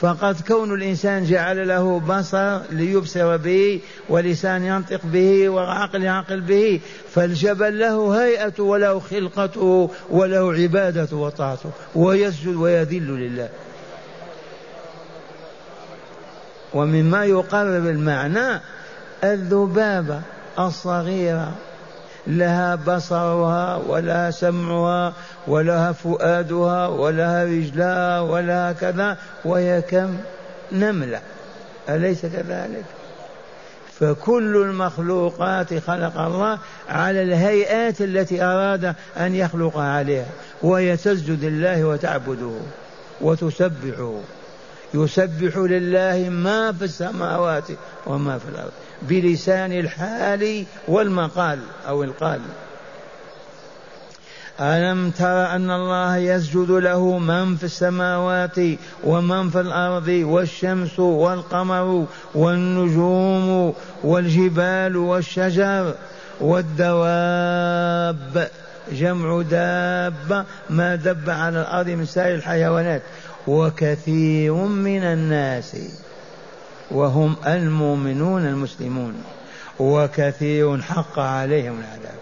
فقد 0.00 0.40
كون 0.48 0.74
الإنسان 0.74 1.24
جعل 1.24 1.68
له 1.68 2.00
بصر 2.00 2.60
ليبصر 2.70 3.36
به 3.36 3.80
ولسان 4.08 4.64
ينطق 4.64 5.00
به 5.04 5.48
وعقل 5.48 6.02
يعقل 6.02 6.40
به 6.40 6.80
فالجبل 7.14 7.78
له 7.78 8.24
هيئة 8.24 8.62
وله 8.62 9.00
خلقته 9.00 9.90
وله 10.10 10.52
عبادة 10.52 11.16
وطاعته 11.16 11.70
ويسجد 11.94 12.54
ويذل 12.56 13.06
لله. 13.06 13.48
ومما 16.74 17.24
يقرب 17.24 17.86
المعنى 17.86 18.60
الذبابة 19.24 20.20
الصغيرة. 20.58 21.54
لها 22.28 22.74
بصرها 22.74 23.76
ولها 23.76 24.30
سمعها 24.30 25.12
ولها 25.46 25.92
فؤادها 25.92 26.86
ولها 26.86 27.44
رجلها 27.44 28.20
ولها 28.20 28.72
كذا 28.72 29.18
وهي 29.44 29.82
كم؟ 29.82 30.16
نملة. 30.72 31.20
أليس 31.88 32.22
كذلك؟ 32.22 32.84
فكل 34.00 34.56
المخلوقات 34.56 35.74
خلق 35.74 36.18
الله 36.18 36.58
على 36.88 37.22
الهيئات 37.22 38.00
التي 38.00 38.42
أراد 38.42 38.94
أن 39.16 39.34
يخلقها 39.34 39.88
عليها 39.88 40.26
وهي 40.62 40.96
تسجد 40.96 41.44
لله 41.44 41.84
وتعبده 41.84 42.52
وتسبحه. 43.20 44.20
يسبح 44.94 45.56
لله 45.56 46.28
ما 46.28 46.72
في 46.72 46.84
السماوات 46.84 47.64
وما 48.06 48.38
في 48.38 48.48
الأرض. 48.48 48.72
بلسان 49.02 49.72
الحال 49.72 50.64
والمقال 50.88 51.58
أو 51.88 52.04
القال. 52.04 52.40
ألم 54.60 55.10
تر 55.10 55.46
أن 55.46 55.70
الله 55.70 56.16
يسجد 56.16 56.70
له 56.70 57.18
من 57.18 57.56
في 57.56 57.64
السماوات 57.64 58.56
ومن 59.04 59.50
في 59.50 59.60
الأرض 59.60 60.08
والشمس 60.08 60.98
والقمر 60.98 62.06
والنجوم 62.34 63.74
والجبال 64.04 64.96
والشجر 64.96 65.94
والدواب 66.40 68.48
جمع 68.92 69.42
دابة 69.42 70.44
ما 70.70 70.94
دب 70.94 71.30
على 71.30 71.60
الأرض 71.60 71.88
من 71.88 72.06
سائر 72.06 72.34
الحيوانات 72.34 73.02
وكثير 73.46 74.54
من 74.54 75.02
الناس 75.02 75.76
وهم 76.90 77.36
المؤمنون 77.46 78.46
المسلمون 78.46 79.14
وكثير 79.78 80.82
حق 80.82 81.18
عليهم 81.18 81.80
العذاب. 81.80 82.18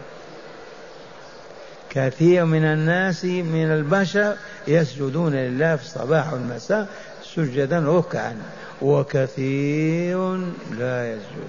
كثير 1.91 2.45
من 2.45 2.65
الناس 2.65 3.25
من 3.25 3.73
البشر 3.73 4.35
يسجدون 4.69 5.35
لله 5.35 5.77
في 5.77 5.83
الصباح 5.83 6.33
والمساء 6.33 6.89
سجدا 7.35 7.79
ركعا 7.79 8.37
وكثير 8.83 10.37
لا 10.79 11.13
يسجدون 11.13 11.49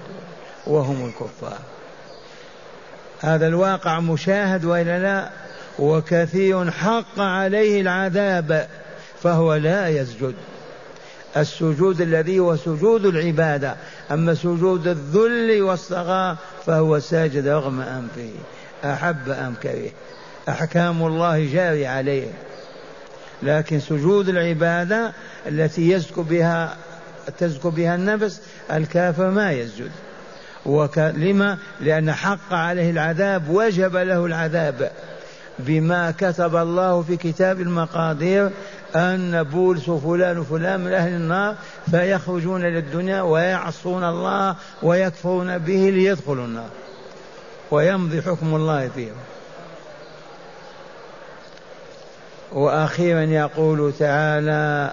وهم 0.66 1.06
الكفار. 1.06 1.58
هذا 3.20 3.46
الواقع 3.46 4.00
مشاهد 4.00 4.64
وإلا 4.64 4.98
لا؟ 4.98 5.30
وكثير 5.78 6.70
حق 6.70 7.20
عليه 7.20 7.80
العذاب 7.80 8.68
فهو 9.22 9.54
لا 9.54 9.88
يسجد. 9.88 10.34
السجود 11.36 12.00
الذي 12.00 12.38
هو 12.38 12.56
سجود 12.56 13.06
العبادة 13.06 13.76
أما 14.10 14.34
سجود 14.34 14.88
الذل 14.88 15.62
والصغار 15.62 16.36
فهو 16.66 16.98
ساجد 16.98 17.48
رغم 17.48 17.80
أنفه 17.80 18.30
أحب 18.84 19.28
أم 19.28 19.54
كره 19.62 19.90
أحكام 20.48 21.06
الله 21.06 21.52
جاري 21.52 21.86
عليه. 21.86 22.26
لكن 23.42 23.80
سجود 23.80 24.28
العبادة 24.28 25.12
التي 25.46 25.90
يزكو 25.90 26.22
بها 26.22 26.76
تزكو 27.38 27.70
بها 27.70 27.94
النفس 27.94 28.40
الكافر 28.72 29.30
ما 29.30 29.52
يسجد. 29.52 29.90
وك... 30.66 30.98
لما؟ 30.98 31.58
لأن 31.80 32.12
حق 32.12 32.52
عليه 32.52 32.90
العذاب 32.90 33.48
وجب 33.48 33.96
له 33.96 34.26
العذاب 34.26 34.90
بما 35.58 36.10
كتب 36.10 36.56
الله 36.56 37.02
في 37.02 37.16
كتاب 37.16 37.60
المقادير 37.60 38.50
أن 38.96 39.42
بولس 39.42 39.90
فلان 39.90 40.38
وفلان 40.38 40.80
من 40.80 40.92
أهل 40.92 41.12
النار 41.12 41.54
فيخرجون 41.90 42.62
للدنيا 42.62 43.22
ويعصون 43.22 44.04
الله 44.04 44.56
ويكفرون 44.82 45.58
به 45.58 45.90
ليدخلوا 45.90 46.44
النار. 46.44 46.70
ويمضي 47.70 48.22
حكم 48.22 48.54
الله 48.54 48.88
فيهم. 48.88 49.16
وأخيرا 52.52 53.22
يقول 53.22 53.92
تعالى 53.98 54.92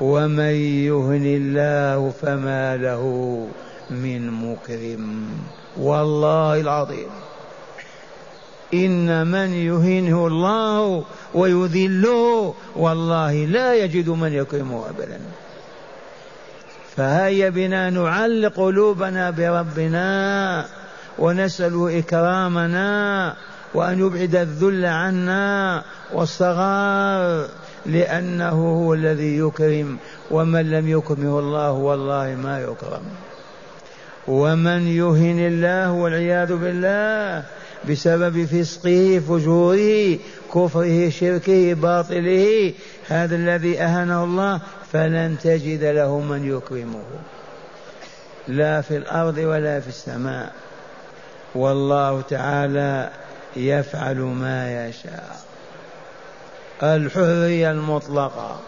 ومن 0.00 0.54
يهن 0.84 1.26
الله 1.26 2.12
فما 2.22 2.76
له 2.76 3.46
من 3.90 4.30
مكرم. 4.30 5.28
والله 5.76 6.60
العظيم. 6.60 7.08
إن 8.74 9.26
من 9.26 9.52
يهنه 9.52 10.26
الله 10.26 11.04
ويذله 11.34 12.54
والله 12.76 13.32
لا 13.32 13.74
يجد 13.74 14.08
من 14.08 14.32
يكرمه 14.32 14.88
ابدا. 14.90 15.20
فهيا 16.96 17.48
بنا 17.48 17.90
نعلق 17.90 18.56
قلوبنا 18.56 19.30
بربنا 19.30 20.66
ونسأله 21.18 21.98
إكرامنا 21.98 23.34
وأن 23.74 23.98
يبعد 23.98 24.34
الذل 24.36 24.86
عنا 24.86 25.82
والصغار 26.14 27.48
لأنه 27.86 28.84
هو 28.84 28.94
الذي 28.94 29.38
يكرم 29.38 29.98
ومن 30.30 30.70
لم 30.70 30.88
يكرمه 30.88 31.38
الله 31.38 31.72
والله 31.72 32.36
ما 32.42 32.60
يكرم. 32.60 33.02
ومن 34.28 34.88
يهن 34.88 35.38
الله 35.38 35.92
والعياذ 35.92 36.56
بالله 36.56 37.44
بسبب 37.90 38.44
فسقه 38.44 39.22
فجوره 39.28 40.18
كفره 40.54 41.10
شركه 41.10 41.74
باطله. 41.74 42.72
هذا 43.08 43.36
الذي 43.36 43.80
أهنه 43.80 44.24
الله 44.24 44.60
فلن 44.92 45.36
تجد 45.42 45.84
له 45.84 46.20
من 46.20 46.56
يكرمه. 46.56 47.04
لا 48.48 48.80
في 48.80 48.96
الأرض 48.96 49.38
ولا 49.38 49.80
في 49.80 49.88
السماء. 49.88 50.52
والله 51.54 52.20
تعالى 52.20 53.10
يفعل 53.56 54.16
ما 54.16 54.88
يشاء. 54.88 55.36
الحرية 56.82 57.70
المطلقة. 57.70 58.60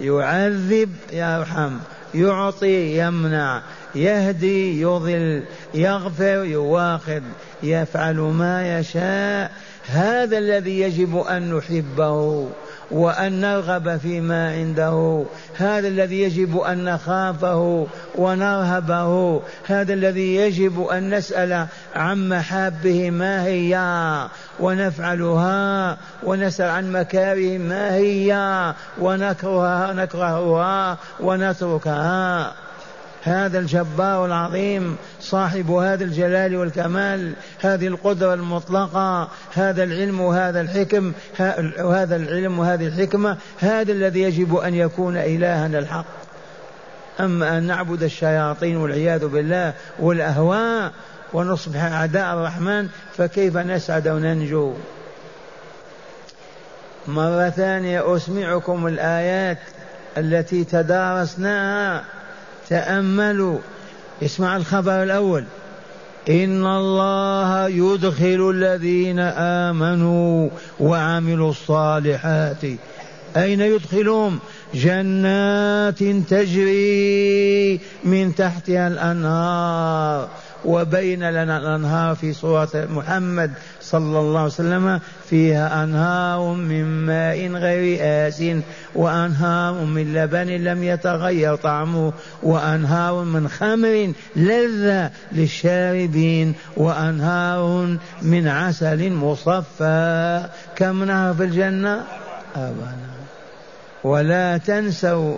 يعذب 0.00 0.96
يرحم. 1.12 1.76
يعطي 2.14 2.98
يمنع 2.98 3.62
يهدي 3.94 4.80
يضل 4.80 5.42
يغفر 5.74 6.44
يواخذ 6.44 7.22
يفعل 7.62 8.16
ما 8.16 8.78
يشاء. 8.78 9.52
هذا 9.86 10.38
الذي 10.38 10.80
يجب 10.80 11.16
أن 11.16 11.54
نحبه. 11.54 12.48
وأن 12.90 13.40
نرغب 13.40 13.96
فيما 13.96 14.52
عنده. 14.52 15.24
هذا 15.56 15.88
الذي 15.88 16.20
يجب 16.20 16.58
أن 16.58 16.84
نخافه 16.84 17.86
ونرهبه. 18.14 19.42
هذا 19.66 19.94
الذي 19.94 20.36
يجب 20.36 20.86
أن 20.86 21.14
نسأل 21.14 21.66
عن 21.94 22.28
محابه 22.28 23.10
ما 23.10 23.44
هي 23.44 23.80
ونفعلها 24.60 25.96
ونسأل 26.22 26.68
عن 26.68 26.92
مكاره 26.92 27.58
ما 27.58 27.94
هي 27.94 28.34
ونكرهها 29.00 29.92
نكرهها 29.92 30.98
ونتركها. 31.20 32.52
هذا 33.22 33.58
الجبار 33.58 34.26
العظيم 34.26 34.96
صاحب 35.20 35.70
هذا 35.70 36.04
الجلال 36.04 36.56
والكمال 36.56 37.32
هذه 37.60 37.86
القدرة 37.86 38.34
المطلقة 38.34 39.28
هذا 39.54 39.84
العلم 39.84 40.20
وهذا 40.20 40.60
الحكم 40.60 41.12
وهذا 41.80 42.16
العلم 42.16 42.58
وهذه 42.58 42.86
الحكمة 42.86 43.36
هذا 43.60 43.92
الذي 43.92 44.20
يجب 44.20 44.56
أن 44.56 44.74
يكون 44.74 45.16
إلهنا 45.16 45.78
الحق. 45.78 46.06
أما 47.20 47.58
أن 47.58 47.62
نعبد 47.62 48.02
الشياطين 48.02 48.76
والعياذ 48.76 49.26
بالله 49.26 49.72
والأهواء 49.98 50.92
ونصبح 51.32 51.82
أعداء 51.82 52.34
الرحمن 52.34 52.88
فكيف 53.16 53.56
نسعد 53.56 54.08
وننجو؟ 54.08 54.74
مرة 57.06 57.50
ثانية 57.50 58.16
أسمعكم 58.16 58.86
الآيات 58.86 59.58
التي 60.16 60.64
تدارسناها. 60.64 62.04
تأملوا. 62.70 63.58
اسمع 64.22 64.56
الخبر 64.56 65.02
الأول. 65.02 65.44
إن 66.28 66.66
الله 66.66 67.68
يدخل 67.68 68.50
الذين 68.54 69.18
آمنوا 69.18 70.48
وعملوا 70.80 71.50
الصالحات. 71.50 72.64
أين 73.36 73.60
يدخلهم؟ 73.60 74.38
جنات 74.74 75.98
تجري 76.04 77.80
من 78.04 78.34
تحتها 78.34 78.88
الأنهار. 78.88 80.28
وبين 80.64 81.30
لنا 81.30 81.56
الأنهار 81.56 82.14
في 82.14 82.32
سورة 82.32 82.68
محمد 82.74 83.50
صلى 83.80 84.18
الله 84.20 84.38
عليه 84.38 84.46
وسلم 84.48 85.00
فيها 85.30 85.84
أنهار 85.84 86.54
من 86.54 86.84
ماء 86.84 87.48
غير 87.48 87.98
آس 88.02 88.42
وأنهار 88.94 89.74
من 89.84 90.14
لبن 90.14 90.46
لم 90.46 90.84
يتغير 90.84 91.56
طعمه 91.56 92.12
وأنهار 92.42 93.24
من 93.24 93.48
خمر 93.48 94.12
لذة 94.36 95.10
للشاربين 95.32 96.54
وأنهار 96.76 97.96
من 98.22 98.48
عسل 98.48 99.12
مصفى. 99.12 100.48
كم 100.76 101.04
نهر 101.04 101.34
في 101.34 101.44
الجنة؟ 101.44 102.04
أبدا 102.56 102.96
ولا 104.04 104.58
تنسوا 104.58 105.36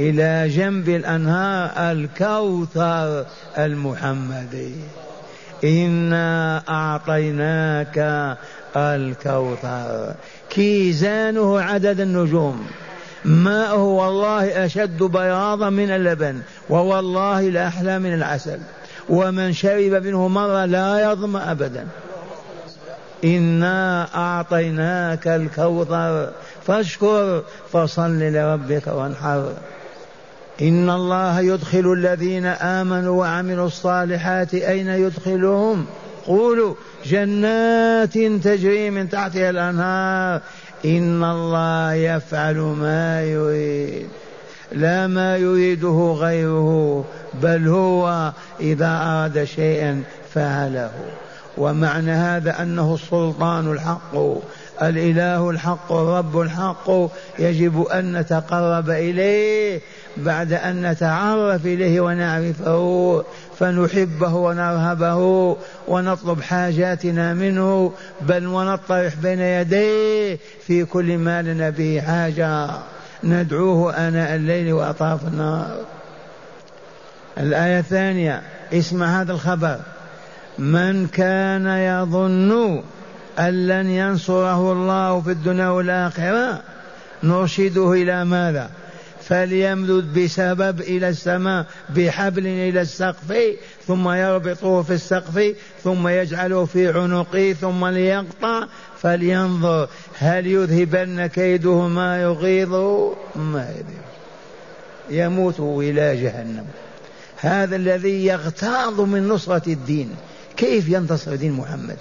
إلى 0.00 0.48
جنب 0.48 0.88
الأنهار 0.88 1.70
الكوثر 1.92 3.26
المحمدي. 3.58 4.74
إنا 5.64 6.62
أعطيناك 6.68 8.36
الكوثر. 8.76 10.14
كيزانه 10.50 11.60
عدد 11.60 12.00
النجوم. 12.00 12.66
ماءه 13.24 13.82
والله 13.82 14.64
أشد 14.64 15.02
بياضا 15.02 15.70
من 15.70 15.90
اللبن 15.90 16.40
ووالله 16.70 17.40
لأحلى 17.40 17.98
من 17.98 18.14
العسل. 18.14 18.58
ومن 19.08 19.52
شرب 19.52 20.04
منه 20.04 20.28
مرة 20.28 20.64
لا 20.64 21.12
يظمأ 21.12 21.50
أبدا. 21.50 21.86
إنا 23.24 24.08
أعطيناك 24.14 25.28
الكوثر 25.28 26.30
فاشكر 26.66 27.42
فصل 27.72 28.18
لربك 28.18 28.86
وانحر. 28.86 29.52
إن 30.62 30.90
الله 30.90 31.40
يدخل 31.40 31.92
الذين 31.92 32.46
آمنوا 32.46 33.20
وعملوا 33.20 33.66
الصالحات 33.66 34.54
أين 34.54 34.88
يدخلهم؟ 34.88 35.86
قولوا 36.26 36.74
جنات 37.06 38.18
تجري 38.18 38.90
من 38.90 39.08
تحتها 39.08 39.50
الأنهار. 39.50 40.40
إن 40.84 41.24
الله 41.24 41.92
يفعل 41.92 42.56
ما 42.56 43.22
يريد. 43.22 44.06
لا 44.72 45.06
ما 45.06 45.36
يريده 45.36 46.16
غيره 46.18 47.04
بل 47.42 47.68
هو 47.68 48.32
إذا 48.60 48.86
أراد 48.86 49.44
شيئا 49.44 50.02
فعله 50.34 50.90
ومعنى 51.58 52.10
هذا 52.10 52.62
أنه 52.62 52.94
السلطان 52.94 53.72
الحق. 53.72 54.14
الإله 54.82 55.50
الحق 55.50 55.92
الرب 55.92 56.40
الحق 56.40 56.90
يجب 57.38 57.82
أن 57.82 58.16
نتقرب 58.16 58.90
إليه 58.90 59.80
بعد 60.16 60.52
أن 60.52 60.90
نتعرف 60.90 61.66
إليه 61.66 62.00
ونعرفه 62.00 63.24
فنحبه 63.58 64.34
ونرهبه 64.34 65.56
ونطلب 65.88 66.42
حاجاتنا 66.42 67.34
منه 67.34 67.92
بل 68.20 68.46
ونطرح 68.46 69.14
بين 69.22 69.40
يديه 69.40 70.38
في 70.66 70.84
كل 70.84 71.18
ما 71.18 71.42
لنا 71.42 71.70
به 71.70 72.02
حاجة. 72.06 72.68
ندعوه 73.24 74.08
آناء 74.08 74.34
الليل 74.34 74.72
وأطراف 74.72 75.20
النهار. 75.24 75.76
الآية 77.38 77.78
الثانية 77.78 78.42
اسمع 78.72 79.20
هذا 79.20 79.32
الخبر. 79.32 79.78
من 80.58 81.06
كان 81.06 81.66
يظن 81.66 82.82
أن 83.38 83.66
لن 83.66 83.90
ينصره 83.90 84.72
الله 84.72 85.20
في 85.20 85.30
الدنيا 85.30 85.68
والآخرة. 85.68 86.62
نرشده 87.22 87.92
إلى 87.92 88.24
ماذا؟ 88.24 88.70
فليمدد 89.22 90.18
بسبب 90.18 90.80
إلى 90.80 91.08
السماء 91.08 91.66
بحبل 91.96 92.46
إلى 92.46 92.80
السقف 92.80 93.56
ثم 93.86 94.08
يربطه 94.08 94.82
في 94.82 94.94
السقف 94.94 95.54
ثم 95.84 96.08
يجعله 96.08 96.64
في 96.64 96.88
عنقه 96.88 97.52
ثم 97.52 97.86
ليقطع. 97.86 98.66
فلينظر 99.02 99.88
هل 100.18 100.46
يذهبن 100.46 101.26
كيده 101.26 101.88
ما 101.88 102.22
يغيظ؟ 102.22 102.74
ما 103.36 103.68
يذهب 103.70 104.08
يموت 105.10 105.60
إلى 105.60 106.22
جهنم. 106.22 106.66
هذا 107.36 107.76
الذي 107.76 108.26
يغتاظ 108.26 109.00
من 109.00 109.28
نصرة 109.28 109.62
الدين. 109.66 110.10
كيف 110.56 110.88
ينتصر 110.88 111.34
دين 111.34 111.52
محمد؟ 111.52 111.96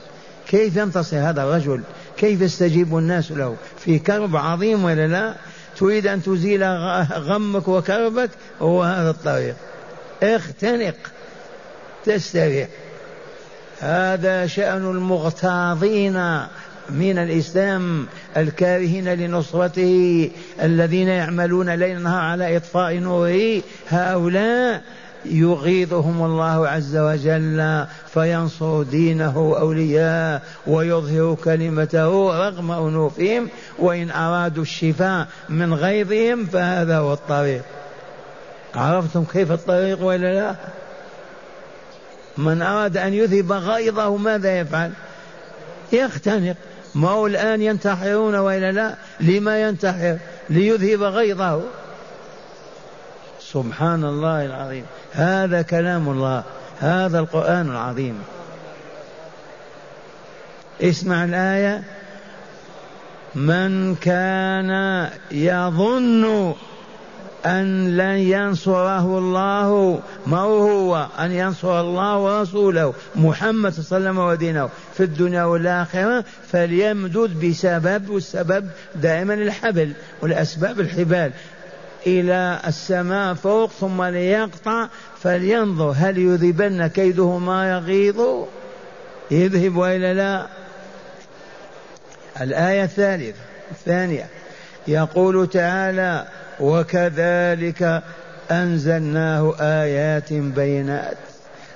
كيف 0.50 0.76
ينتصر 0.76 1.18
هذا 1.18 1.44
الرجل؟ 1.44 1.82
كيف 2.18 2.42
يستجيب 2.42 2.98
الناس 2.98 3.32
له؟ 3.32 3.56
في 3.80 4.00
كرب 4.00 4.36
عظيم 4.36 4.84
ولا 4.84 5.08
لا؟ 5.08 5.34
تريد 5.80 6.08
أن 6.08 6.24
تزيل 6.24 6.64
غمك 7.14 7.68
وكربك؟ 7.68 8.30
هو 8.62 8.84
هذا 8.84 9.10
الطريق. 9.10 9.56
اختنق. 10.24 10.96
تستريح. 12.06 12.68
هذا 13.80 14.48
شأن 14.48 14.92
المغتاظين 14.92 16.14
من 16.90 17.18
الإسلام 17.18 18.08
الكارهين 18.38 19.14
لنصرته 19.14 20.32
الذين 20.62 21.08
يعملون 21.08 21.70
ليل 21.70 22.02
نهار 22.02 22.22
على 22.22 22.58
إطفاء 22.58 22.94
نوره. 22.94 23.62
هؤلاء 23.90 24.84
يغيظهم 25.26 26.26
الله 26.26 26.68
عز 26.68 26.98
وجل 26.98 27.86
فينصر 28.14 28.84
دينه 28.84 29.56
أولياء 29.60 30.42
ويظهر 30.68 31.38
كلمته 31.44 32.38
رغم 32.48 32.72
أنوفهم 32.72 33.50
وإن 33.80 34.12
أرادوا 34.12 34.64
الشفاء 34.64 35.28
من 35.50 35.74
غيظهم 35.74 36.46
فهذا 36.46 36.98
هو 36.98 37.14
الطريق. 37.14 37.64
عرفتم 38.76 39.24
كيف 39.24 39.52
الطريق 39.52 40.04
ولا 40.04 40.34
لا؟ 40.34 40.56
من 42.38 42.62
أراد 42.62 42.98
أن 42.98 43.14
يذهب 43.14 43.52
غيظه 43.52 44.18
ماذا 44.18 44.60
يفعل؟ 44.60 44.92
يختنق. 45.94 46.56
ما 46.96 47.10
هو 47.10 47.28
الآن 47.28 47.62
ينتحرون 47.62 48.36
وإلا 48.36 48.72
لا؟ 48.72 48.96
لما 49.20 49.62
ينتحر؟ 49.62 50.18
ليذهب 50.50 51.02
غيظه. 51.02 51.62
سبحان 53.54 54.04
الله 54.04 54.46
العظيم. 54.46 54.86
هذا 55.14 55.62
كلام 55.62 56.10
الله. 56.10 56.44
هذا 56.80 57.20
القرآن 57.20 57.70
العظيم. 57.70 58.20
اسمع 60.82 61.24
الآية. 61.24 61.84
من 63.36 63.96
كان 63.96 64.72
يظن 65.32 66.54
أن 67.46 67.98
لن 67.98 68.18
ينصره 68.18 69.18
الله 69.18 70.00
ما 70.28 70.40
هو 70.40 71.08
أن 71.20 71.32
ينصر 71.32 71.82
الله 71.82 72.18
ورسوله 72.18 72.94
محمد 73.16 73.74
صلى 73.74 73.98
الله 73.98 74.10
عليه 74.10 74.10
وسلم 74.10 74.18
ودينه. 74.18 74.70
في 74.94 75.04
الدنيا 75.04 75.44
والآخرة 75.44 76.24
فليمدد 76.52 77.46
بسبب 77.46 78.10
والسبب 78.10 78.70
دائما 78.96 79.34
الحبل 79.34 79.94
والأسباب 80.22 80.80
الحبال. 80.80 81.32
إلى 82.08 82.60
السماء 82.68 83.34
فوق 83.34 83.72
ثم 83.72 84.04
ليقطع 84.04 84.88
فلينظر 85.22 85.94
هل 85.98 86.18
يذهبن 86.18 86.88
كيده 86.88 87.38
ما 87.38 87.72
يغيظ؟ 87.72 88.46
يذهب 89.32 89.76
وإلا 89.76 90.14
لا؟ 90.14 90.48
الآية 92.42 92.84
الثالثة 92.84 93.40
الثانية 93.72 94.26
يقول 94.88 95.50
تعالى 95.50 96.26
وكذلك 96.60 98.04
أنزلناه 98.52 99.56
آيات 99.60 100.34
بينات. 100.34 101.18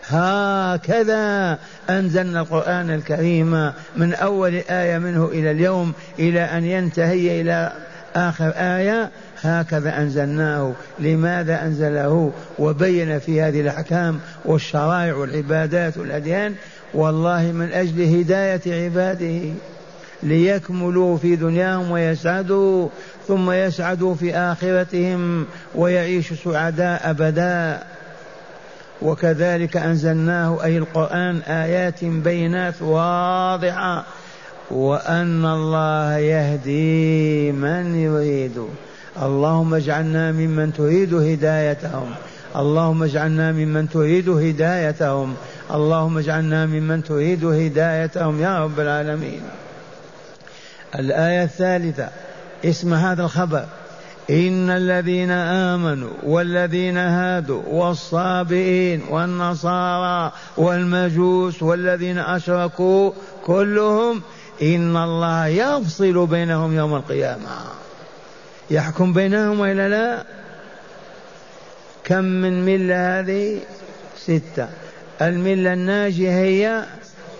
هكذا 0.07 1.59
أنزلنا 1.89 2.41
القرآن 2.41 2.89
الكريم 2.89 3.71
من 3.95 4.13
أول 4.13 4.55
آية 4.69 4.97
منه 4.97 5.25
إلى 5.25 5.51
اليوم 5.51 5.93
إلى 6.19 6.41
أن 6.41 6.65
ينتهي 6.65 7.41
إلى 7.41 7.71
آخر 8.15 8.53
آية. 8.55 9.11
هكذا 9.41 9.97
أنزلناه 9.97 10.73
لماذا 10.99 11.61
أنزله؟ 11.61 12.31
وبين 12.59 13.19
في 13.19 13.41
هذه 13.41 13.61
الأحكام 13.61 14.19
والشرائع 14.45 15.15
والعبادات 15.15 15.97
والأديان 15.97 16.55
والله 16.93 17.51
من 17.51 17.71
أجل 17.71 18.19
هداية 18.19 18.83
عباده 18.85 19.53
ليكملوا 20.23 21.17
في 21.17 21.35
دنياهم 21.35 21.91
ويسعدوا 21.91 22.89
ثم 23.27 23.51
يسعدوا 23.51 24.15
في 24.15 24.35
آخرتهم 24.35 25.45
ويعيشوا 25.75 26.37
سعداء 26.43 27.09
أبدا. 27.09 27.83
وكذلك 29.01 29.77
أنزلناه 29.77 30.63
أي 30.63 30.77
القرآن 30.77 31.37
آيات 31.37 32.05
بينات 32.05 32.81
واضحة 32.81 34.05
وأن 34.71 35.45
الله 35.45 36.17
يهدي 36.17 37.51
من 37.51 37.95
يريد. 37.95 38.61
اللهم 39.17 39.73
اجعلنا 39.73 40.31
ممن 40.31 40.73
تريد 40.73 41.13
هدايتهم. 41.13 42.09
اللهم 42.55 43.03
اجعلنا 43.03 43.51
ممن 43.51 43.89
تريد 43.89 44.29
هدايتهم. 44.29 45.35
اللهم 45.73 46.17
اجعلنا 46.17 46.65
ممن 46.65 47.03
تريد 47.03 47.45
هدايتهم 47.45 48.41
يا 48.41 48.63
رب 48.63 48.79
العالمين. 48.79 49.41
الآية 50.95 51.43
الثالثة 51.43 52.09
اسم 52.65 52.93
هذا 52.93 53.23
الخبر. 53.23 53.65
إن 54.29 54.69
الذين 54.69 55.31
آمنوا 55.31 56.13
والذين 56.23 56.97
هادوا 56.97 57.61
والصابئين 57.67 59.01
والنصارى 59.09 60.31
والمجوس 60.57 61.63
والذين 61.63 62.17
أشركوا 62.17 63.11
كلهم 63.45 64.21
إن 64.61 64.97
الله 64.97 65.47
يفصل 65.47 66.27
بينهم 66.27 66.75
يوم 66.75 66.95
القيامة. 66.95 67.49
يحكم 68.71 69.13
بينهم 69.13 69.59
وإلا 69.59 69.89
لا؟ 69.89 70.23
كم 72.03 72.23
من 72.23 72.65
ملة 72.65 73.19
هذه؟ 73.19 73.59
ستة. 74.17 74.67
الملة 75.21 75.73
الناجية 75.73 76.31
هي 76.31 76.83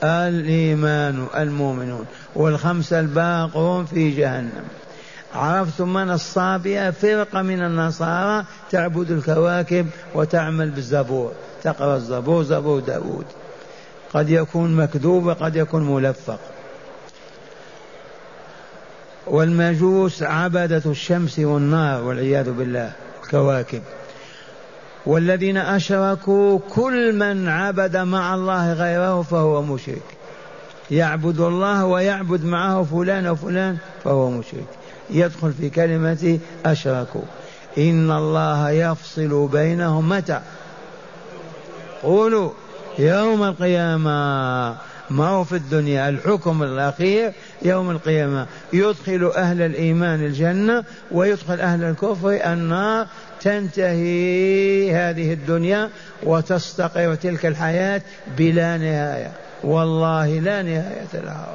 الإيمان 0.04 1.26
المؤمنون 1.38 2.06
والخمسة 2.36 3.00
الباقون 3.00 3.86
في 3.86 4.12
جهنم. 4.12 4.63
عرفتم 5.36 5.94
من 5.94 6.12
الصابئة؟ 6.12 6.89
فرقة 6.89 7.41
من 7.41 7.62
النصارى 7.62 8.46
تعبد 8.72 9.12
الكواكب 9.12 9.88
وتعمل 10.15 10.70
بالزبور. 10.70 11.32
تقرأ 11.63 11.96
الزبور 11.96 12.44
زبور 12.44 12.80
داود 12.80 13.26
قد 14.13 14.30
يكون 14.30 14.76
مكذوب 14.76 15.26
وقد 15.26 15.56
يكون 15.56 15.96
ملفق. 15.96 16.39
والمجوس 19.32 20.24
عبدة 20.24 20.82
الشمس 20.86 21.39
والنار 21.39 22.04
والعياذ 22.04 22.52
بالله 22.52 22.91
الكواكب. 23.24 23.82
والذين 25.06 25.58
أشركوا 25.58 26.60
كل 26.70 27.15
من 27.15 27.48
عبد 27.48 27.98
مع 27.98 28.36
الله 28.36 28.74
غيره 28.74 29.22
فهو 29.22 29.62
مشرك. 29.62 30.04
يعبد 30.91 31.39
الله 31.39 31.86
ويعبد 31.86 32.46
معه 32.46 32.84
فلان 32.84 33.28
وفلان 33.28 33.78
فهو 34.04 34.30
مشرك. 34.30 34.67
يدخل 35.10 35.54
في 35.54 35.70
كلمة 35.70 36.39
أشركوا. 36.65 37.22
إن 37.78 38.12
الله 38.12 38.70
يفصل 38.70 39.48
بينهم. 39.48 40.10
متى؟ 40.10 40.41
قولوا 42.04 42.50
يوم 43.00 43.44
القيامة. 43.44 44.90
ما 45.12 45.28
هو 45.28 45.43
في 45.43 45.56
الدنيا 45.56 46.10
الحكم 46.10 46.63
الأخير 46.63 47.32
يوم 47.62 47.91
القيامة. 47.91 48.47
يدخل 48.74 49.32
أهل 49.36 49.62
الإيمان 49.62 50.26
الجنة 50.26 50.84
ويدخل 51.12 51.60
أهل 51.60 51.84
الكفر 51.84 52.39
النار. 52.54 53.08
تنتهي 53.41 54.95
هذه 54.95 55.34
الدنيا 55.34 55.89
وتستقر 56.24 57.15
تلك 57.15 57.45
الحياة 57.45 58.02
بلا 58.38 58.78
نهاية. 58.78 59.32
والله 59.63 60.39
لا 60.39 60.62
نهاية 60.62 61.13
لها. 61.13 61.54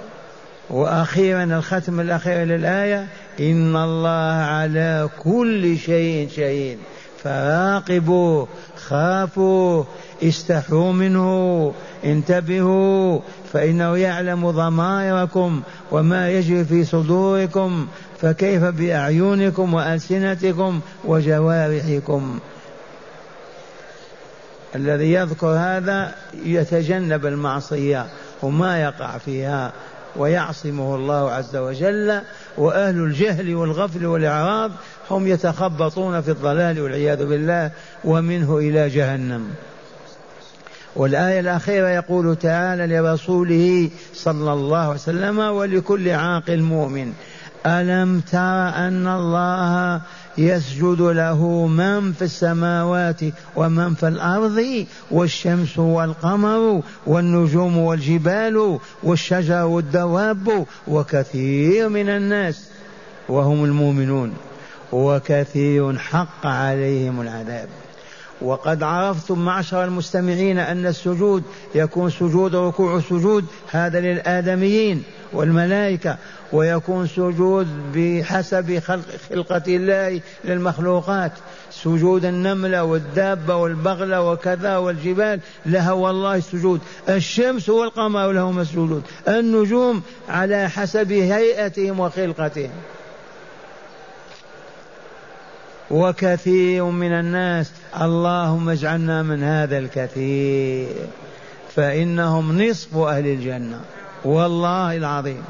وأخيرا 0.71 1.45
الختم 1.45 2.01
الأخير 2.01 2.45
للآية 2.45 3.07
إن 3.41 3.77
الله 3.77 4.45
على 4.45 5.09
كل 5.19 5.79
شيء 5.79 6.29
شهيد. 6.37 6.79
فراقبوا 7.27 8.47
خافوا 8.77 9.85
استحوا 10.23 10.93
منه 10.93 11.73
انتبهوا 12.05 13.21
فإنه 13.53 13.97
يعلم 13.97 14.51
ضمائركم 14.51 15.63
وما 15.91 16.31
يجري 16.31 16.65
في 16.65 16.85
صدوركم 16.85 17.87
فكيف 18.21 18.65
بأعينكم 18.65 19.75
وألسنتكم 19.75 20.81
وجوارحكم. 21.05 22.39
الذي 24.75 25.13
يذكر 25.13 25.47
هذا 25.47 26.15
يتجنب 26.45 27.27
المعصية 27.27 28.07
وما 28.43 28.83
يقع 28.83 29.19
فيها 29.19 29.73
ويعصمه 30.17 30.95
الله 30.95 31.31
عز 31.31 31.57
وجل 31.57 32.21
وأهل 32.59 32.99
الجهل 32.99 33.55
والغفل 33.55 34.07
والإعراض 34.07 34.71
هم 35.11 35.27
يتخبطون 35.27 36.21
في 36.21 36.31
الضلال 36.31 36.81
والعياذ 36.81 37.27
بالله 37.27 37.71
ومنه 38.05 38.59
إلى 38.59 38.89
جهنم. 38.89 39.51
والآية 40.97 41.41
الأخيرة 41.41 41.89
يقول 41.89 42.37
تعالى 42.37 42.87
لرسوله 42.87 43.91
صلى 44.15 44.53
الله 44.53 44.79
عليه 44.79 44.91
وسلم 44.91 45.39
ولكل 45.39 46.09
عاقل 46.09 46.63
مؤمن 46.63 47.13
ألم 47.67 48.21
تر 48.21 48.69
أن 48.69 49.07
الله 49.07 50.01
يسجد 50.39 51.01
له 51.01 51.67
من 51.67 52.13
في 52.13 52.23
السماوات 52.23 53.21
ومن 53.57 53.95
في 53.95 54.09
الأرض 54.09 54.87
والشمس 55.11 55.79
والقمر 55.79 56.83
والنجوم 57.07 57.79
والجبال 57.79 58.79
والشجر 59.03 59.65
والدواب 59.65 60.67
وكثير 60.89 61.89
من 61.89 62.09
الناس 62.09 62.69
وهم 63.29 63.65
المؤمنون 63.65 64.35
وكثير 64.93 65.99
حق 65.99 66.47
عليهم 66.47 67.21
العذاب. 67.21 67.69
وقد 68.41 68.83
عرفتم 68.83 69.45
معشر 69.45 69.85
المستمعين 69.85 70.59
أن 70.59 70.87
السجود 70.87 71.43
يكون 71.75 72.11
سجود 72.11 72.55
ركوع 72.55 73.01
سجود 73.01 73.45
هذا 73.71 74.01
للآدميين 74.01 75.03
والملائكة. 75.33 76.17
ويكون 76.53 77.07
سجود 77.07 77.67
بحسب 77.95 78.79
خلق 78.79 79.05
خلقة 79.31 79.63
الله 79.67 80.21
للمخلوقات. 80.45 81.33
سجود 81.71 82.25
النملة 82.25 82.85
والدابة 82.85 83.57
والبغلة 83.57 84.31
وكذا 84.31 84.77
والجبال 84.77 85.41
لها 85.67 85.93
والله 85.93 86.41
سجود. 86.41 86.81
الشمس 87.09 87.69
والقمر 87.69 88.33
لهما 88.33 88.65
سجود. 88.65 89.03
النجوم 89.29 90.03
على 90.29 90.69
حسب 90.69 91.13
هيئتهم 91.13 92.01
وخلقتهم. 92.01 92.71
وكثير 95.91 96.85
من 96.85 97.13
الناس 97.13 97.71
اللهم 98.01 98.69
اجعلنا 98.69 99.23
من 99.23 99.43
هذا 99.43 99.79
الكثير 99.79 100.89
فإنهم 101.75 102.63
نصف 102.63 102.97
أهل 102.97 103.27
الجنة. 103.27 103.81
والله 104.25 104.97
العظيم. 104.97 105.45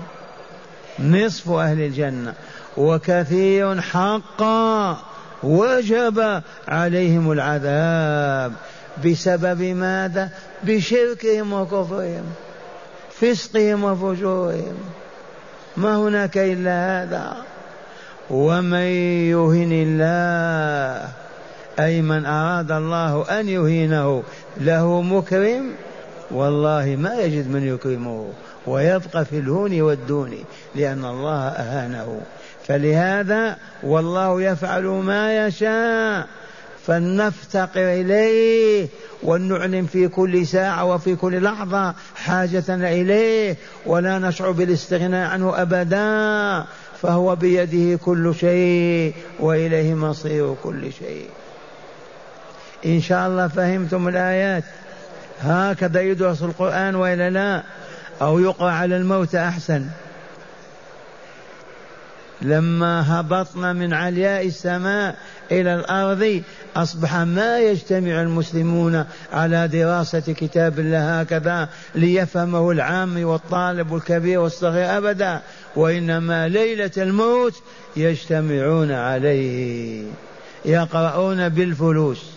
نصف 1.00 1.50
أهل 1.50 1.80
الجنة. 1.80 2.34
وكثير 2.76 3.80
حقا 3.80 4.98
وجب 5.42 6.42
عليهم 6.68 7.32
العذاب. 7.32 8.52
بسبب 9.04 9.62
ماذا؟ 9.62 10.30
بشركهم 10.62 11.52
وكفرهم 11.52 12.24
فسقهم 13.20 13.84
وفجورهم. 13.84 14.76
ما 15.76 15.96
هناك 15.96 16.38
إلا 16.38 17.02
هذا. 17.02 17.36
ومن 18.30 18.88
يهن 19.30 19.72
الله 19.72 21.08
أي 21.80 22.02
من 22.02 22.26
أراد 22.26 22.72
الله 22.72 23.40
أن 23.40 23.48
يهينه 23.48 24.22
له 24.56 25.02
مكرم 25.02 25.72
والله 26.30 26.96
ما 26.98 27.20
يجد 27.20 27.50
من 27.50 27.74
يكرمه 27.74 28.28
ويبقى 28.66 29.24
في 29.24 29.38
الهون 29.38 29.80
والدون 29.80 30.34
لأن 30.74 31.04
الله 31.04 31.48
أهانه. 31.48 32.20
فلهذا 32.66 33.56
والله 33.82 34.42
يفعل 34.42 34.84
ما 34.84 35.46
يشاء 35.46 36.26
فلنفتقر 36.86 37.80
إليه 37.80 38.88
ولنعلن 39.22 39.86
في 39.86 40.08
كل 40.08 40.46
ساعة 40.46 40.84
وفي 40.84 41.16
كل 41.16 41.42
لحظة 41.42 41.94
حاجتنا 42.14 42.92
إليه 42.92 43.56
ولا 43.86 44.18
نشعر 44.18 44.50
بالاستغناء 44.50 45.30
عنه 45.30 45.62
أبدا. 45.62 46.64
فهو 47.02 47.36
بيده 47.36 47.98
كل 48.04 48.34
شيء 48.34 49.14
وإليه 49.40 49.94
مصير 49.94 50.54
كل 50.62 50.92
شيء. 50.92 51.26
إن 52.86 53.00
شاء 53.00 53.28
الله 53.28 53.48
فهمتم 53.48 54.08
الآيات. 54.08 54.64
هكذا 55.40 56.00
يدرس 56.00 56.42
القرآن 56.42 56.94
وإلا 56.94 57.30
لا؟ 57.30 57.62
أو 58.22 58.38
يقرأ 58.38 58.70
على 58.70 58.96
الموت 58.96 59.34
أحسن؟ 59.34 59.86
لما 62.42 63.20
هبطنا 63.20 63.72
من 63.72 63.92
علياء 63.92 64.46
السماء 64.46 65.16
إلى 65.52 65.74
الأرض 65.74 66.42
أصبح 66.76 67.16
ما 67.16 67.58
يجتمع 67.58 68.22
المسلمون 68.22 69.04
على 69.32 69.68
دراسة 69.68 70.20
كتاب 70.20 70.78
الله 70.78 71.20
هكذا 71.20 71.68
ليفهمه 71.94 72.70
العام 72.70 73.24
والطالب 73.24 73.90
والكبير 73.90 74.40
والصغير 74.40 74.98
أبدا 74.98 75.40
وإنما 75.76 76.48
ليلة 76.48 76.90
الموت 76.96 77.54
يجتمعون 77.96 78.92
عليه 78.92 80.04
يقرؤون 80.64 81.48
بالفلوس. 81.48 82.35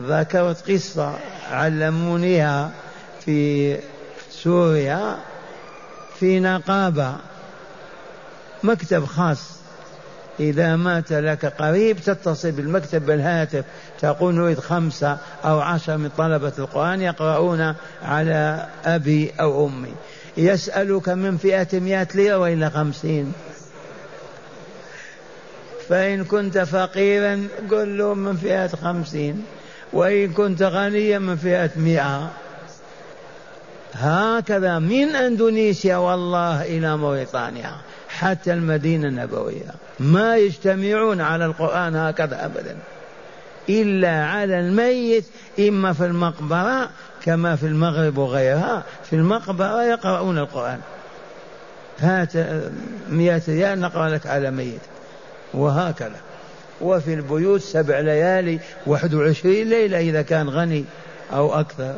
ذكرت 0.00 0.70
قصة 0.70 1.14
علمونيها 1.50 2.70
في 3.24 3.78
سوريا 4.30 5.16
في 6.20 6.40
نقابة 6.40 7.16
مكتب 8.62 9.04
خاص. 9.04 9.54
إذا 10.40 10.76
مات 10.76 11.12
لك 11.12 11.46
قريب 11.46 12.00
تتصل 12.00 12.52
بالمكتب 12.52 13.06
بالهاتف 13.06 13.64
تقول 14.00 14.34
نريد 14.34 14.60
خمسة 14.60 15.18
أو 15.44 15.60
عشرة 15.60 15.96
من 15.96 16.10
طلبة 16.18 16.52
القرآن 16.58 17.00
يقرؤون 17.00 17.74
على 18.02 18.66
أبي 18.84 19.32
أو 19.40 19.66
أمي. 19.66 19.94
يسألك 20.36 21.08
من 21.08 21.36
فئة 21.36 21.80
مئة 21.80 22.08
ليرة 22.14 22.38
وإلا 22.38 22.68
خمسين. 22.68 23.32
فإن 25.88 26.24
كنت 26.24 26.58
فقيرا 26.58 27.48
قل 27.70 27.98
له 27.98 28.14
من 28.14 28.36
فئة 28.36 28.66
خمسين. 28.66 29.44
وإن 29.94 30.32
كنت 30.32 30.62
غنيا 30.62 31.18
من 31.18 31.36
فئة 31.36 31.70
مئة. 31.76 32.30
هكذا 33.94 34.78
من 34.78 35.16
أندونيسيا 35.16 35.96
والله 35.96 36.62
إلى 36.62 36.96
موريتانيا 36.96 37.72
حتى 38.08 38.52
المدينة 38.52 39.08
النبوية. 39.08 39.70
ما 40.00 40.36
يجتمعون 40.36 41.20
على 41.20 41.44
القرآن 41.44 41.96
هكذا 41.96 42.44
أبدا 42.44 42.76
إلا 43.68 44.24
على 44.24 44.60
الميت 44.60 45.24
إما 45.58 45.92
في 45.92 46.06
المقبرة 46.06 46.90
كما 47.24 47.56
في 47.56 47.66
المغرب 47.66 48.18
وغيرها. 48.18 48.82
في 49.04 49.16
المقبرة 49.16 49.82
يقرؤون 49.82 50.38
القرآن. 50.38 50.80
هات 51.98 52.32
مئة 53.10 53.42
ريال 53.48 53.80
نقرأ 53.80 54.08
لك 54.08 54.26
على 54.26 54.50
ميت. 54.50 54.80
وهكذا. 55.54 56.20
وفي 56.80 57.14
البيوت 57.14 57.60
سبع 57.60 58.00
ليالي 58.00 58.58
واحد 58.86 59.14
وعشرين 59.14 59.68
ليلة 59.68 60.00
إذا 60.00 60.22
كان 60.22 60.48
غني 60.48 60.84
أو 61.32 61.60
أكثر. 61.60 61.94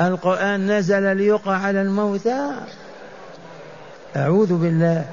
القرآن 0.00 0.78
نزل 0.78 1.16
ليقع 1.16 1.56
على 1.56 1.82
الموتى. 1.82 2.50
أعوذ 4.16 4.54
بالله. 4.54 5.04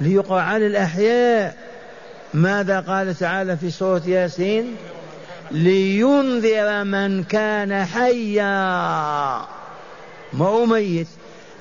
ليقع 0.00 0.40
على 0.40 0.66
الأحياء. 0.66 1.56
ماذا 2.34 2.80
قال 2.80 3.14
تعالى 3.14 3.56
في 3.56 3.70
سورة 3.70 4.02
ياسين؟ 4.06 4.76
لينذر 5.50 6.84
من 6.84 7.24
كان 7.24 7.84
حيا. 7.84 8.44
ما 10.32 10.46
هو 10.46 10.66
ميت؟ 10.66 11.06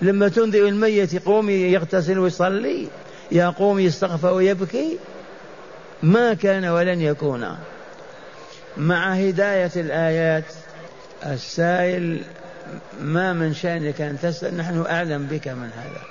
لما 0.01 0.27
تنذر 0.27 0.67
الميت 0.67 1.13
يقوم 1.13 1.49
يغتسل 1.49 2.19
ويصلي. 2.19 2.87
يقوم 3.31 3.79
يستغفر 3.79 4.33
ويبكي؟ 4.33 4.97
ما 6.03 6.33
كان 6.33 6.65
ولن 6.65 7.01
يكون. 7.01 7.57
مع 8.77 9.13
هداية 9.13 9.71
الآيات 9.75 10.43
السائل 11.25 12.21
ما 13.01 13.33
من 13.33 13.53
شأنك 13.53 14.01
أن 14.01 14.19
تسأل 14.21 14.57
نحن 14.57 14.85
أعلم 14.89 15.25
بك 15.25 15.47
من 15.47 15.69
هذا. 15.77 16.01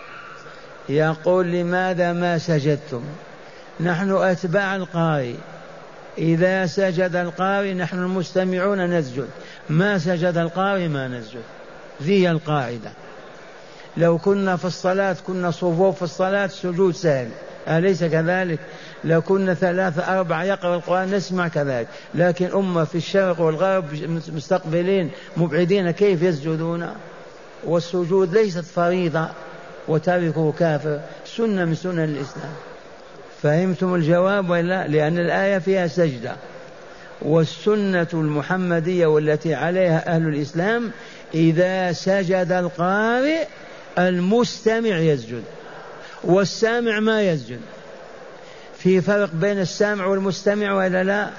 يقول 0.88 1.46
لماذا 1.46 2.12
ما 2.12 2.38
سجدتم؟ 2.38 3.04
نحن 3.80 4.10
أتباع 4.10 4.76
القارئ. 4.76 5.34
إذا 6.18 6.66
سجد 6.66 7.16
القارئ 7.16 7.74
نحن 7.74 7.98
المستمعون 7.98 8.98
نسجد. 8.98 9.28
ما 9.70 9.98
سجد 9.98 10.36
القارئ 10.36 10.88
ما 10.88 11.08
نسجد. 11.08 11.42
ذي 12.02 12.30
القاعدة. 12.30 12.90
لو 13.96 14.18
كنا 14.18 14.56
في 14.56 14.64
الصلاة 14.64 15.16
كنا 15.26 15.50
صفوف 15.50 15.96
في 15.96 16.02
الصلاة 16.02 16.46
سجود 16.46 16.94
سهل. 16.94 17.28
أليس 17.68 18.04
كذلك؟ 18.04 18.58
لو 19.04 19.22
كنا 19.22 19.54
ثلاثة 19.54 20.18
أربعة 20.18 20.44
يقرأ 20.44 20.76
القرآن 20.76 21.10
نسمع 21.10 21.48
كذلك. 21.48 21.88
لكن 22.14 22.46
أمة 22.54 22.84
في 22.84 22.94
الشرق 22.94 23.40
والغرب 23.40 23.84
مستقبلين 24.34 25.10
مبعدين 25.36 25.90
كيف 25.90 26.22
يسجدون؟ 26.22 26.88
والسجود 27.64 28.34
ليست 28.34 28.64
فريضة 28.64 29.28
وتاركه 29.88 30.52
كافر. 30.52 31.00
سنة 31.24 31.64
من 31.64 31.74
سنن 31.74 32.04
الإسلام. 32.04 32.52
فهمتم 33.42 33.94
الجواب 33.94 34.50
ولا 34.50 34.88
لأن 34.88 35.18
الآية 35.18 35.58
فيها 35.58 35.86
سجدة. 35.86 36.36
والسنة 37.22 38.08
المحمدية 38.14 39.06
والتي 39.06 39.54
عليها 39.54 40.14
أهل 40.14 40.28
الإسلام 40.28 40.90
إذا 41.34 41.92
سجد 41.92 42.52
القارئ 42.52 43.44
المستمع 43.98 44.98
يسجد 44.98 45.42
والسامع 46.24 47.00
ما 47.00 47.22
يسجد. 47.22 47.60
في 48.78 49.00
فرق 49.00 49.30
بين 49.32 49.60
السامع 49.60 50.06
والمستمع 50.06 50.72
ولا 50.72 51.04
لا؟ 51.04 51.30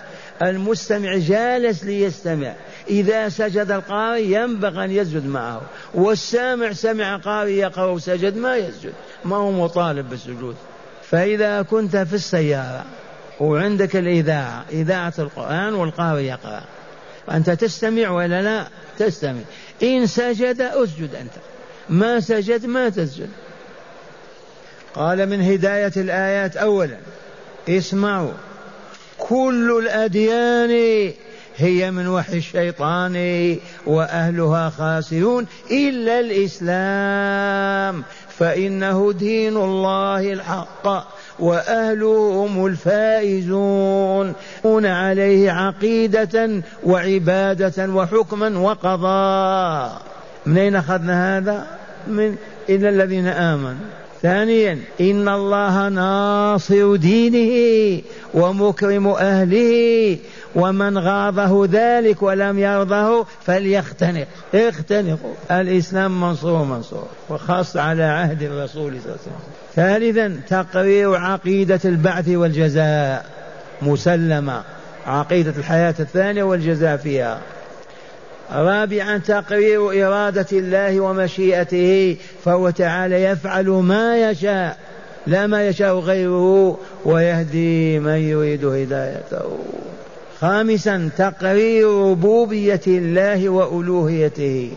المستمع 0.41 1.17
جالس 1.17 1.83
ليستمع. 1.83 2.53
إذا 2.89 3.29
سجد 3.29 3.71
القارئ 3.71 4.23
ينبغي 4.23 4.85
أن 4.85 4.91
يسجد 4.91 5.25
معه. 5.25 5.61
والسامع 5.93 6.73
سمع 6.73 7.17
قارئ 7.17 7.51
يقرأ 7.51 7.85
وسجد 7.85 8.37
ما 8.37 8.57
يسجد. 8.57 8.93
ما 9.25 9.35
هو 9.35 9.51
مطالب 9.51 10.09
بالسجود. 10.09 10.55
فإذا 11.09 11.61
كنت 11.61 11.97
في 11.97 12.13
السيارة 12.13 12.85
وعندك 13.39 13.95
الإذاعة 13.95 14.65
إذاعة 14.71 15.13
القرآن 15.19 15.73
والقارئ 15.73 16.23
يقرأ. 16.23 16.61
أنت 17.31 17.49
تستمع 17.49 18.09
ولا 18.09 18.41
لا؟ 18.41 18.67
تستمع. 18.99 19.41
إن 19.83 20.07
سجد 20.07 20.61
أسجد 20.61 21.15
أنت. 21.15 21.31
ما 21.89 22.19
سجد 22.19 22.65
ما 22.65 22.89
تسجد. 22.89 23.29
قال 24.95 25.29
من 25.29 25.41
هداية 25.41 25.91
الآيات 25.97 26.57
أولا 26.57 26.97
اسمعوا. 27.69 28.31
كل 29.17 29.83
الأديان 29.83 30.71
هي 31.57 31.91
من 31.91 32.07
وحي 32.07 32.37
الشيطان 32.37 33.15
وأهلها 33.85 34.69
خاسرون 34.69 35.47
إلا 35.71 36.19
الإسلام. 36.19 38.03
فإنه 38.39 39.13
دين 39.13 39.57
الله 39.57 40.33
الحق 40.33 41.07
وأهله 41.39 42.45
هم 42.45 42.65
الفائزون. 42.65 44.33
عليه 44.85 45.51
عقيدة 45.51 46.61
وعبادة 46.83 47.93
وحكما 47.93 48.59
وقضاء. 48.59 50.16
من 50.47 50.57
أين 50.57 50.75
أخذنا 50.75 51.37
هذا؟ 51.37 51.67
من 52.07 52.35
إلا 52.69 52.89
الذين 52.89 53.27
آمنوا. 53.27 53.87
ثانيا 54.21 54.79
إن 55.01 55.29
الله 55.29 55.89
ناصر 55.89 56.95
دينه 56.95 58.01
ومكرم 58.33 59.07
أهله 59.07 60.17
ومن 60.55 60.97
غاضه 60.97 61.67
ذلك 61.71 62.23
ولم 62.23 62.59
يرضه 62.59 63.25
فليختنق. 63.45 64.27
اختنقوا. 64.55 65.33
الإسلام 65.51 66.21
منصور 66.21 66.63
منصور 66.63 67.07
وخاص 67.29 67.77
على 67.77 68.03
عهد 68.03 68.43
الرسول 68.43 68.93
صلى 69.01 69.15
الله 69.15 69.17
عليه 69.17 69.21
وسلم. 69.21 70.13
ثالثا 70.15 70.41
تقرير 70.63 71.15
عقيدة 71.15 71.79
البعث 71.85 72.29
والجزاء 72.29 73.25
مسلمة. 73.81 74.63
عقيدة 75.07 75.53
الحياة 75.57 75.95
الثانية 75.99 76.43
والجزاء 76.43 76.97
فيها. 76.97 77.39
رابعا 78.51 79.17
تقرير 79.17 80.07
إرادة 80.07 80.47
الله 80.51 80.99
ومشيئته 80.99 82.17
فهو 82.45 82.69
تعالى 82.69 83.23
يفعل 83.23 83.69
ما 83.69 84.29
يشاء 84.29 84.77
لا 85.27 85.47
ما 85.47 85.67
يشاء 85.67 85.99
غيره 85.99 86.77
ويهدي 87.05 87.99
من 87.99 88.17
يريد 88.17 88.65
هدايته. 88.65 89.57
خامسا 90.41 91.09
تقرير 91.17 91.87
ربوبية 91.87 92.81
الله 92.87 93.49
وألوهيته. 93.49 94.71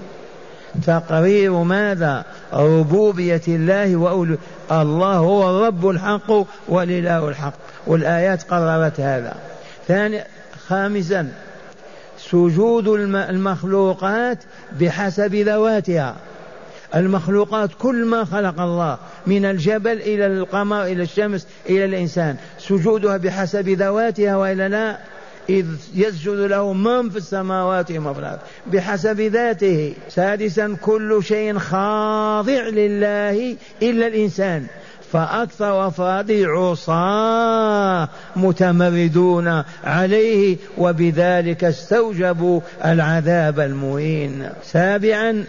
تقرير 0.87 1.53
ماذا؟ 1.53 2.25
ربوبية 2.53 3.43
الله 3.49 3.97
وألوهيته 3.97 4.39
الله 4.73 5.17
هو 5.17 5.51
الرب 5.51 5.89
الحق 5.89 6.33
والإله 6.69 7.29
الحق. 7.29 7.55
والآيات 7.87 8.43
قررت 8.43 9.01
هذا. 9.01 9.35
ثاني 9.89 10.21
خامسا 10.69 11.29
سجود 12.31 12.89
المخلوقات 13.15 14.39
بحسب 14.81 15.35
ذواتها. 15.35 16.17
المخلوقات 16.95 17.71
كل 17.79 18.05
ما 18.05 18.25
خلق 18.25 18.61
الله 18.61 18.99
من 19.27 19.45
الجبل 19.45 19.93
إلى 19.93 20.27
القمر 20.27 20.85
إلى 20.85 21.03
الشمس 21.03 21.47
إلى 21.69 21.85
الإنسان. 21.85 22.37
سجودها 22.59 23.17
بحسب 23.17 23.69
ذواتها 23.69 24.37
وإلا 24.37 24.69
لا؟ 24.69 24.99
إذ 25.49 25.67
يسجد 25.95 26.39
له 26.39 26.73
من 26.73 27.11
في 27.11 27.17
السماوات 27.17 27.91
ومن 27.91 28.13
في 28.13 28.19
الأرض. 28.21 28.39
بحسب 28.67 29.21
ذاته. 29.21 29.95
سادسا 30.09 30.77
كل 30.83 31.21
شيء 31.25 31.59
خاضع 31.59 32.63
لله 32.63 33.57
إلا 33.83 34.07
الإنسان. 34.07 34.67
فأكثر 35.13 35.87
أفراده 35.87 36.47
عصاة 36.47 38.09
متمردون 38.37 39.63
عليه 39.85 40.57
وبذلك 40.79 41.65
استوجبوا 41.65 42.61
العذاب 42.85 43.61
المهين. 43.61 44.49
سابعا 44.65 45.45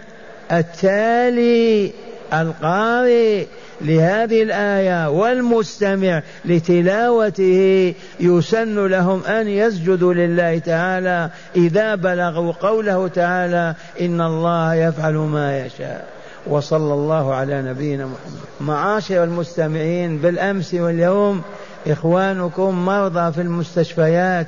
التالي 0.52 1.92
القارئ 2.32 3.44
لهذه 3.80 4.42
الآية 4.42 5.10
والمستمع 5.10 6.22
لتلاوته 6.44 7.94
يسن 8.20 8.86
لهم 8.86 9.24
أن 9.24 9.48
يسجدوا 9.48 10.14
لله 10.14 10.58
تعالى 10.58 11.30
إذا 11.56 11.94
بلغوا 11.94 12.52
قوله 12.52 13.08
تعالى 13.08 13.74
إن 14.00 14.20
الله 14.20 14.74
يفعل 14.74 15.14
ما 15.14 15.66
يشاء. 15.66 16.21
وصلى 16.46 16.94
الله 16.94 17.34
على 17.34 17.62
نبينا 17.62 18.04
محمد. 18.04 18.40
معاشر 18.60 19.24
المستمعين 19.24 20.18
بالأمس 20.18 20.74
واليوم 20.74 21.42
إخوانكم 21.86 22.84
مرضى 22.84 23.32
في 23.32 23.40
المستشفيات 23.40 24.46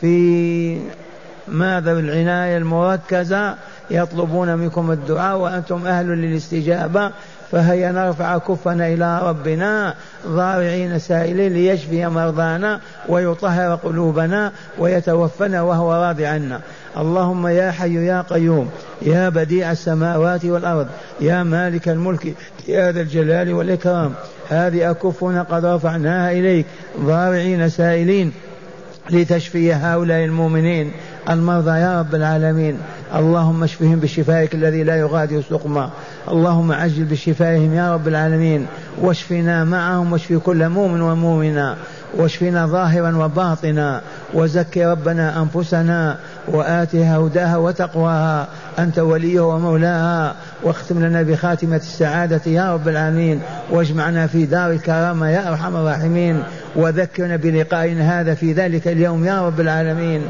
في 0.00 0.78
ماذا 1.48 1.94
بالعناية 1.94 2.56
المركزة 2.56 3.54
يطلبون 3.90 4.56
منكم 4.56 4.90
الدعاء 4.90 5.36
وأنتم 5.36 5.86
أهل 5.86 6.06
للاستجابة 6.06 7.10
فهيا 7.52 7.92
نرفع 7.92 8.38
كفنا 8.38 8.88
إلى 8.88 9.20
ربنا 9.22 9.94
ضارعين 10.26 10.98
سائلين 10.98 11.52
ليشفي 11.52 12.06
مرضانا 12.06 12.80
ويطهر 13.08 13.74
قلوبنا 13.74 14.52
ويتوفنا 14.78 15.62
وهو 15.62 15.92
راض 15.92 16.20
عنا. 16.20 16.60
اللهم 16.98 17.46
يا 17.46 17.70
حي 17.70 18.06
يا 18.06 18.20
قيوم 18.30 18.70
يا 19.02 19.28
بديع 19.28 19.72
السماوات 19.72 20.44
والأرض 20.44 20.86
يا 21.20 21.42
مالك 21.42 21.88
الملك 21.88 22.34
يا 22.68 22.92
ذا 22.92 23.00
الجلال 23.00 23.52
والإكرام. 23.52 24.12
هذه 24.48 24.90
أكفنا 24.90 25.42
قد 25.42 25.64
رفعناها 25.64 26.32
إليك 26.32 26.66
ضارعين 27.00 27.68
سائلين 27.68 28.32
لتشفي 29.10 29.72
هؤلاء 29.72 30.24
المؤمنين. 30.24 30.92
المرضى 31.30 31.70
يا 31.70 32.00
رب 32.00 32.14
العالمين. 32.14 32.78
اللهم 33.16 33.62
اشفهم 33.62 34.00
بشفائك 34.00 34.54
الذي 34.54 34.82
لا 34.82 34.96
يغادر 34.96 35.42
سقما. 35.50 35.90
اللهم 36.28 36.72
عجل 36.72 37.04
بشفائهم 37.04 37.74
يا 37.74 37.94
رب 37.94 38.08
العالمين. 38.08 38.66
واشفنا 39.00 39.64
معهم 39.64 40.12
واشف 40.12 40.32
كل 40.32 40.68
مؤمن 40.68 41.00
ومؤمنا 41.00 41.76
واشفنا 42.14 42.66
ظاهرا 42.66 43.16
وباطنا. 43.16 44.00
وزكي 44.34 44.86
ربنا 44.86 45.42
أنفسنا 45.42 46.18
واتها 46.48 47.18
هداها 47.18 47.56
وتقواها. 47.56 48.48
أنت 48.78 48.98
وليه 48.98 49.40
ومولاها. 49.40 50.34
واختم 50.62 51.04
لنا 51.04 51.22
بخاتمة 51.22 51.76
السعادة 51.76 52.40
يا 52.46 52.74
رب 52.74 52.88
العالمين. 52.88 53.40
واجمعنا 53.70 54.26
في 54.26 54.46
دار 54.46 54.70
الكرامة 54.70 55.28
يا 55.30 55.48
أرحم 55.48 55.76
الراحمين. 55.76 56.42
وذكرنا 56.76 57.36
بلقائنا 57.36 58.20
هذا 58.20 58.34
في 58.34 58.52
ذلك 58.52 58.88
اليوم 58.88 59.24
يا 59.24 59.46
رب 59.46 59.60
العالمين. 59.60 60.22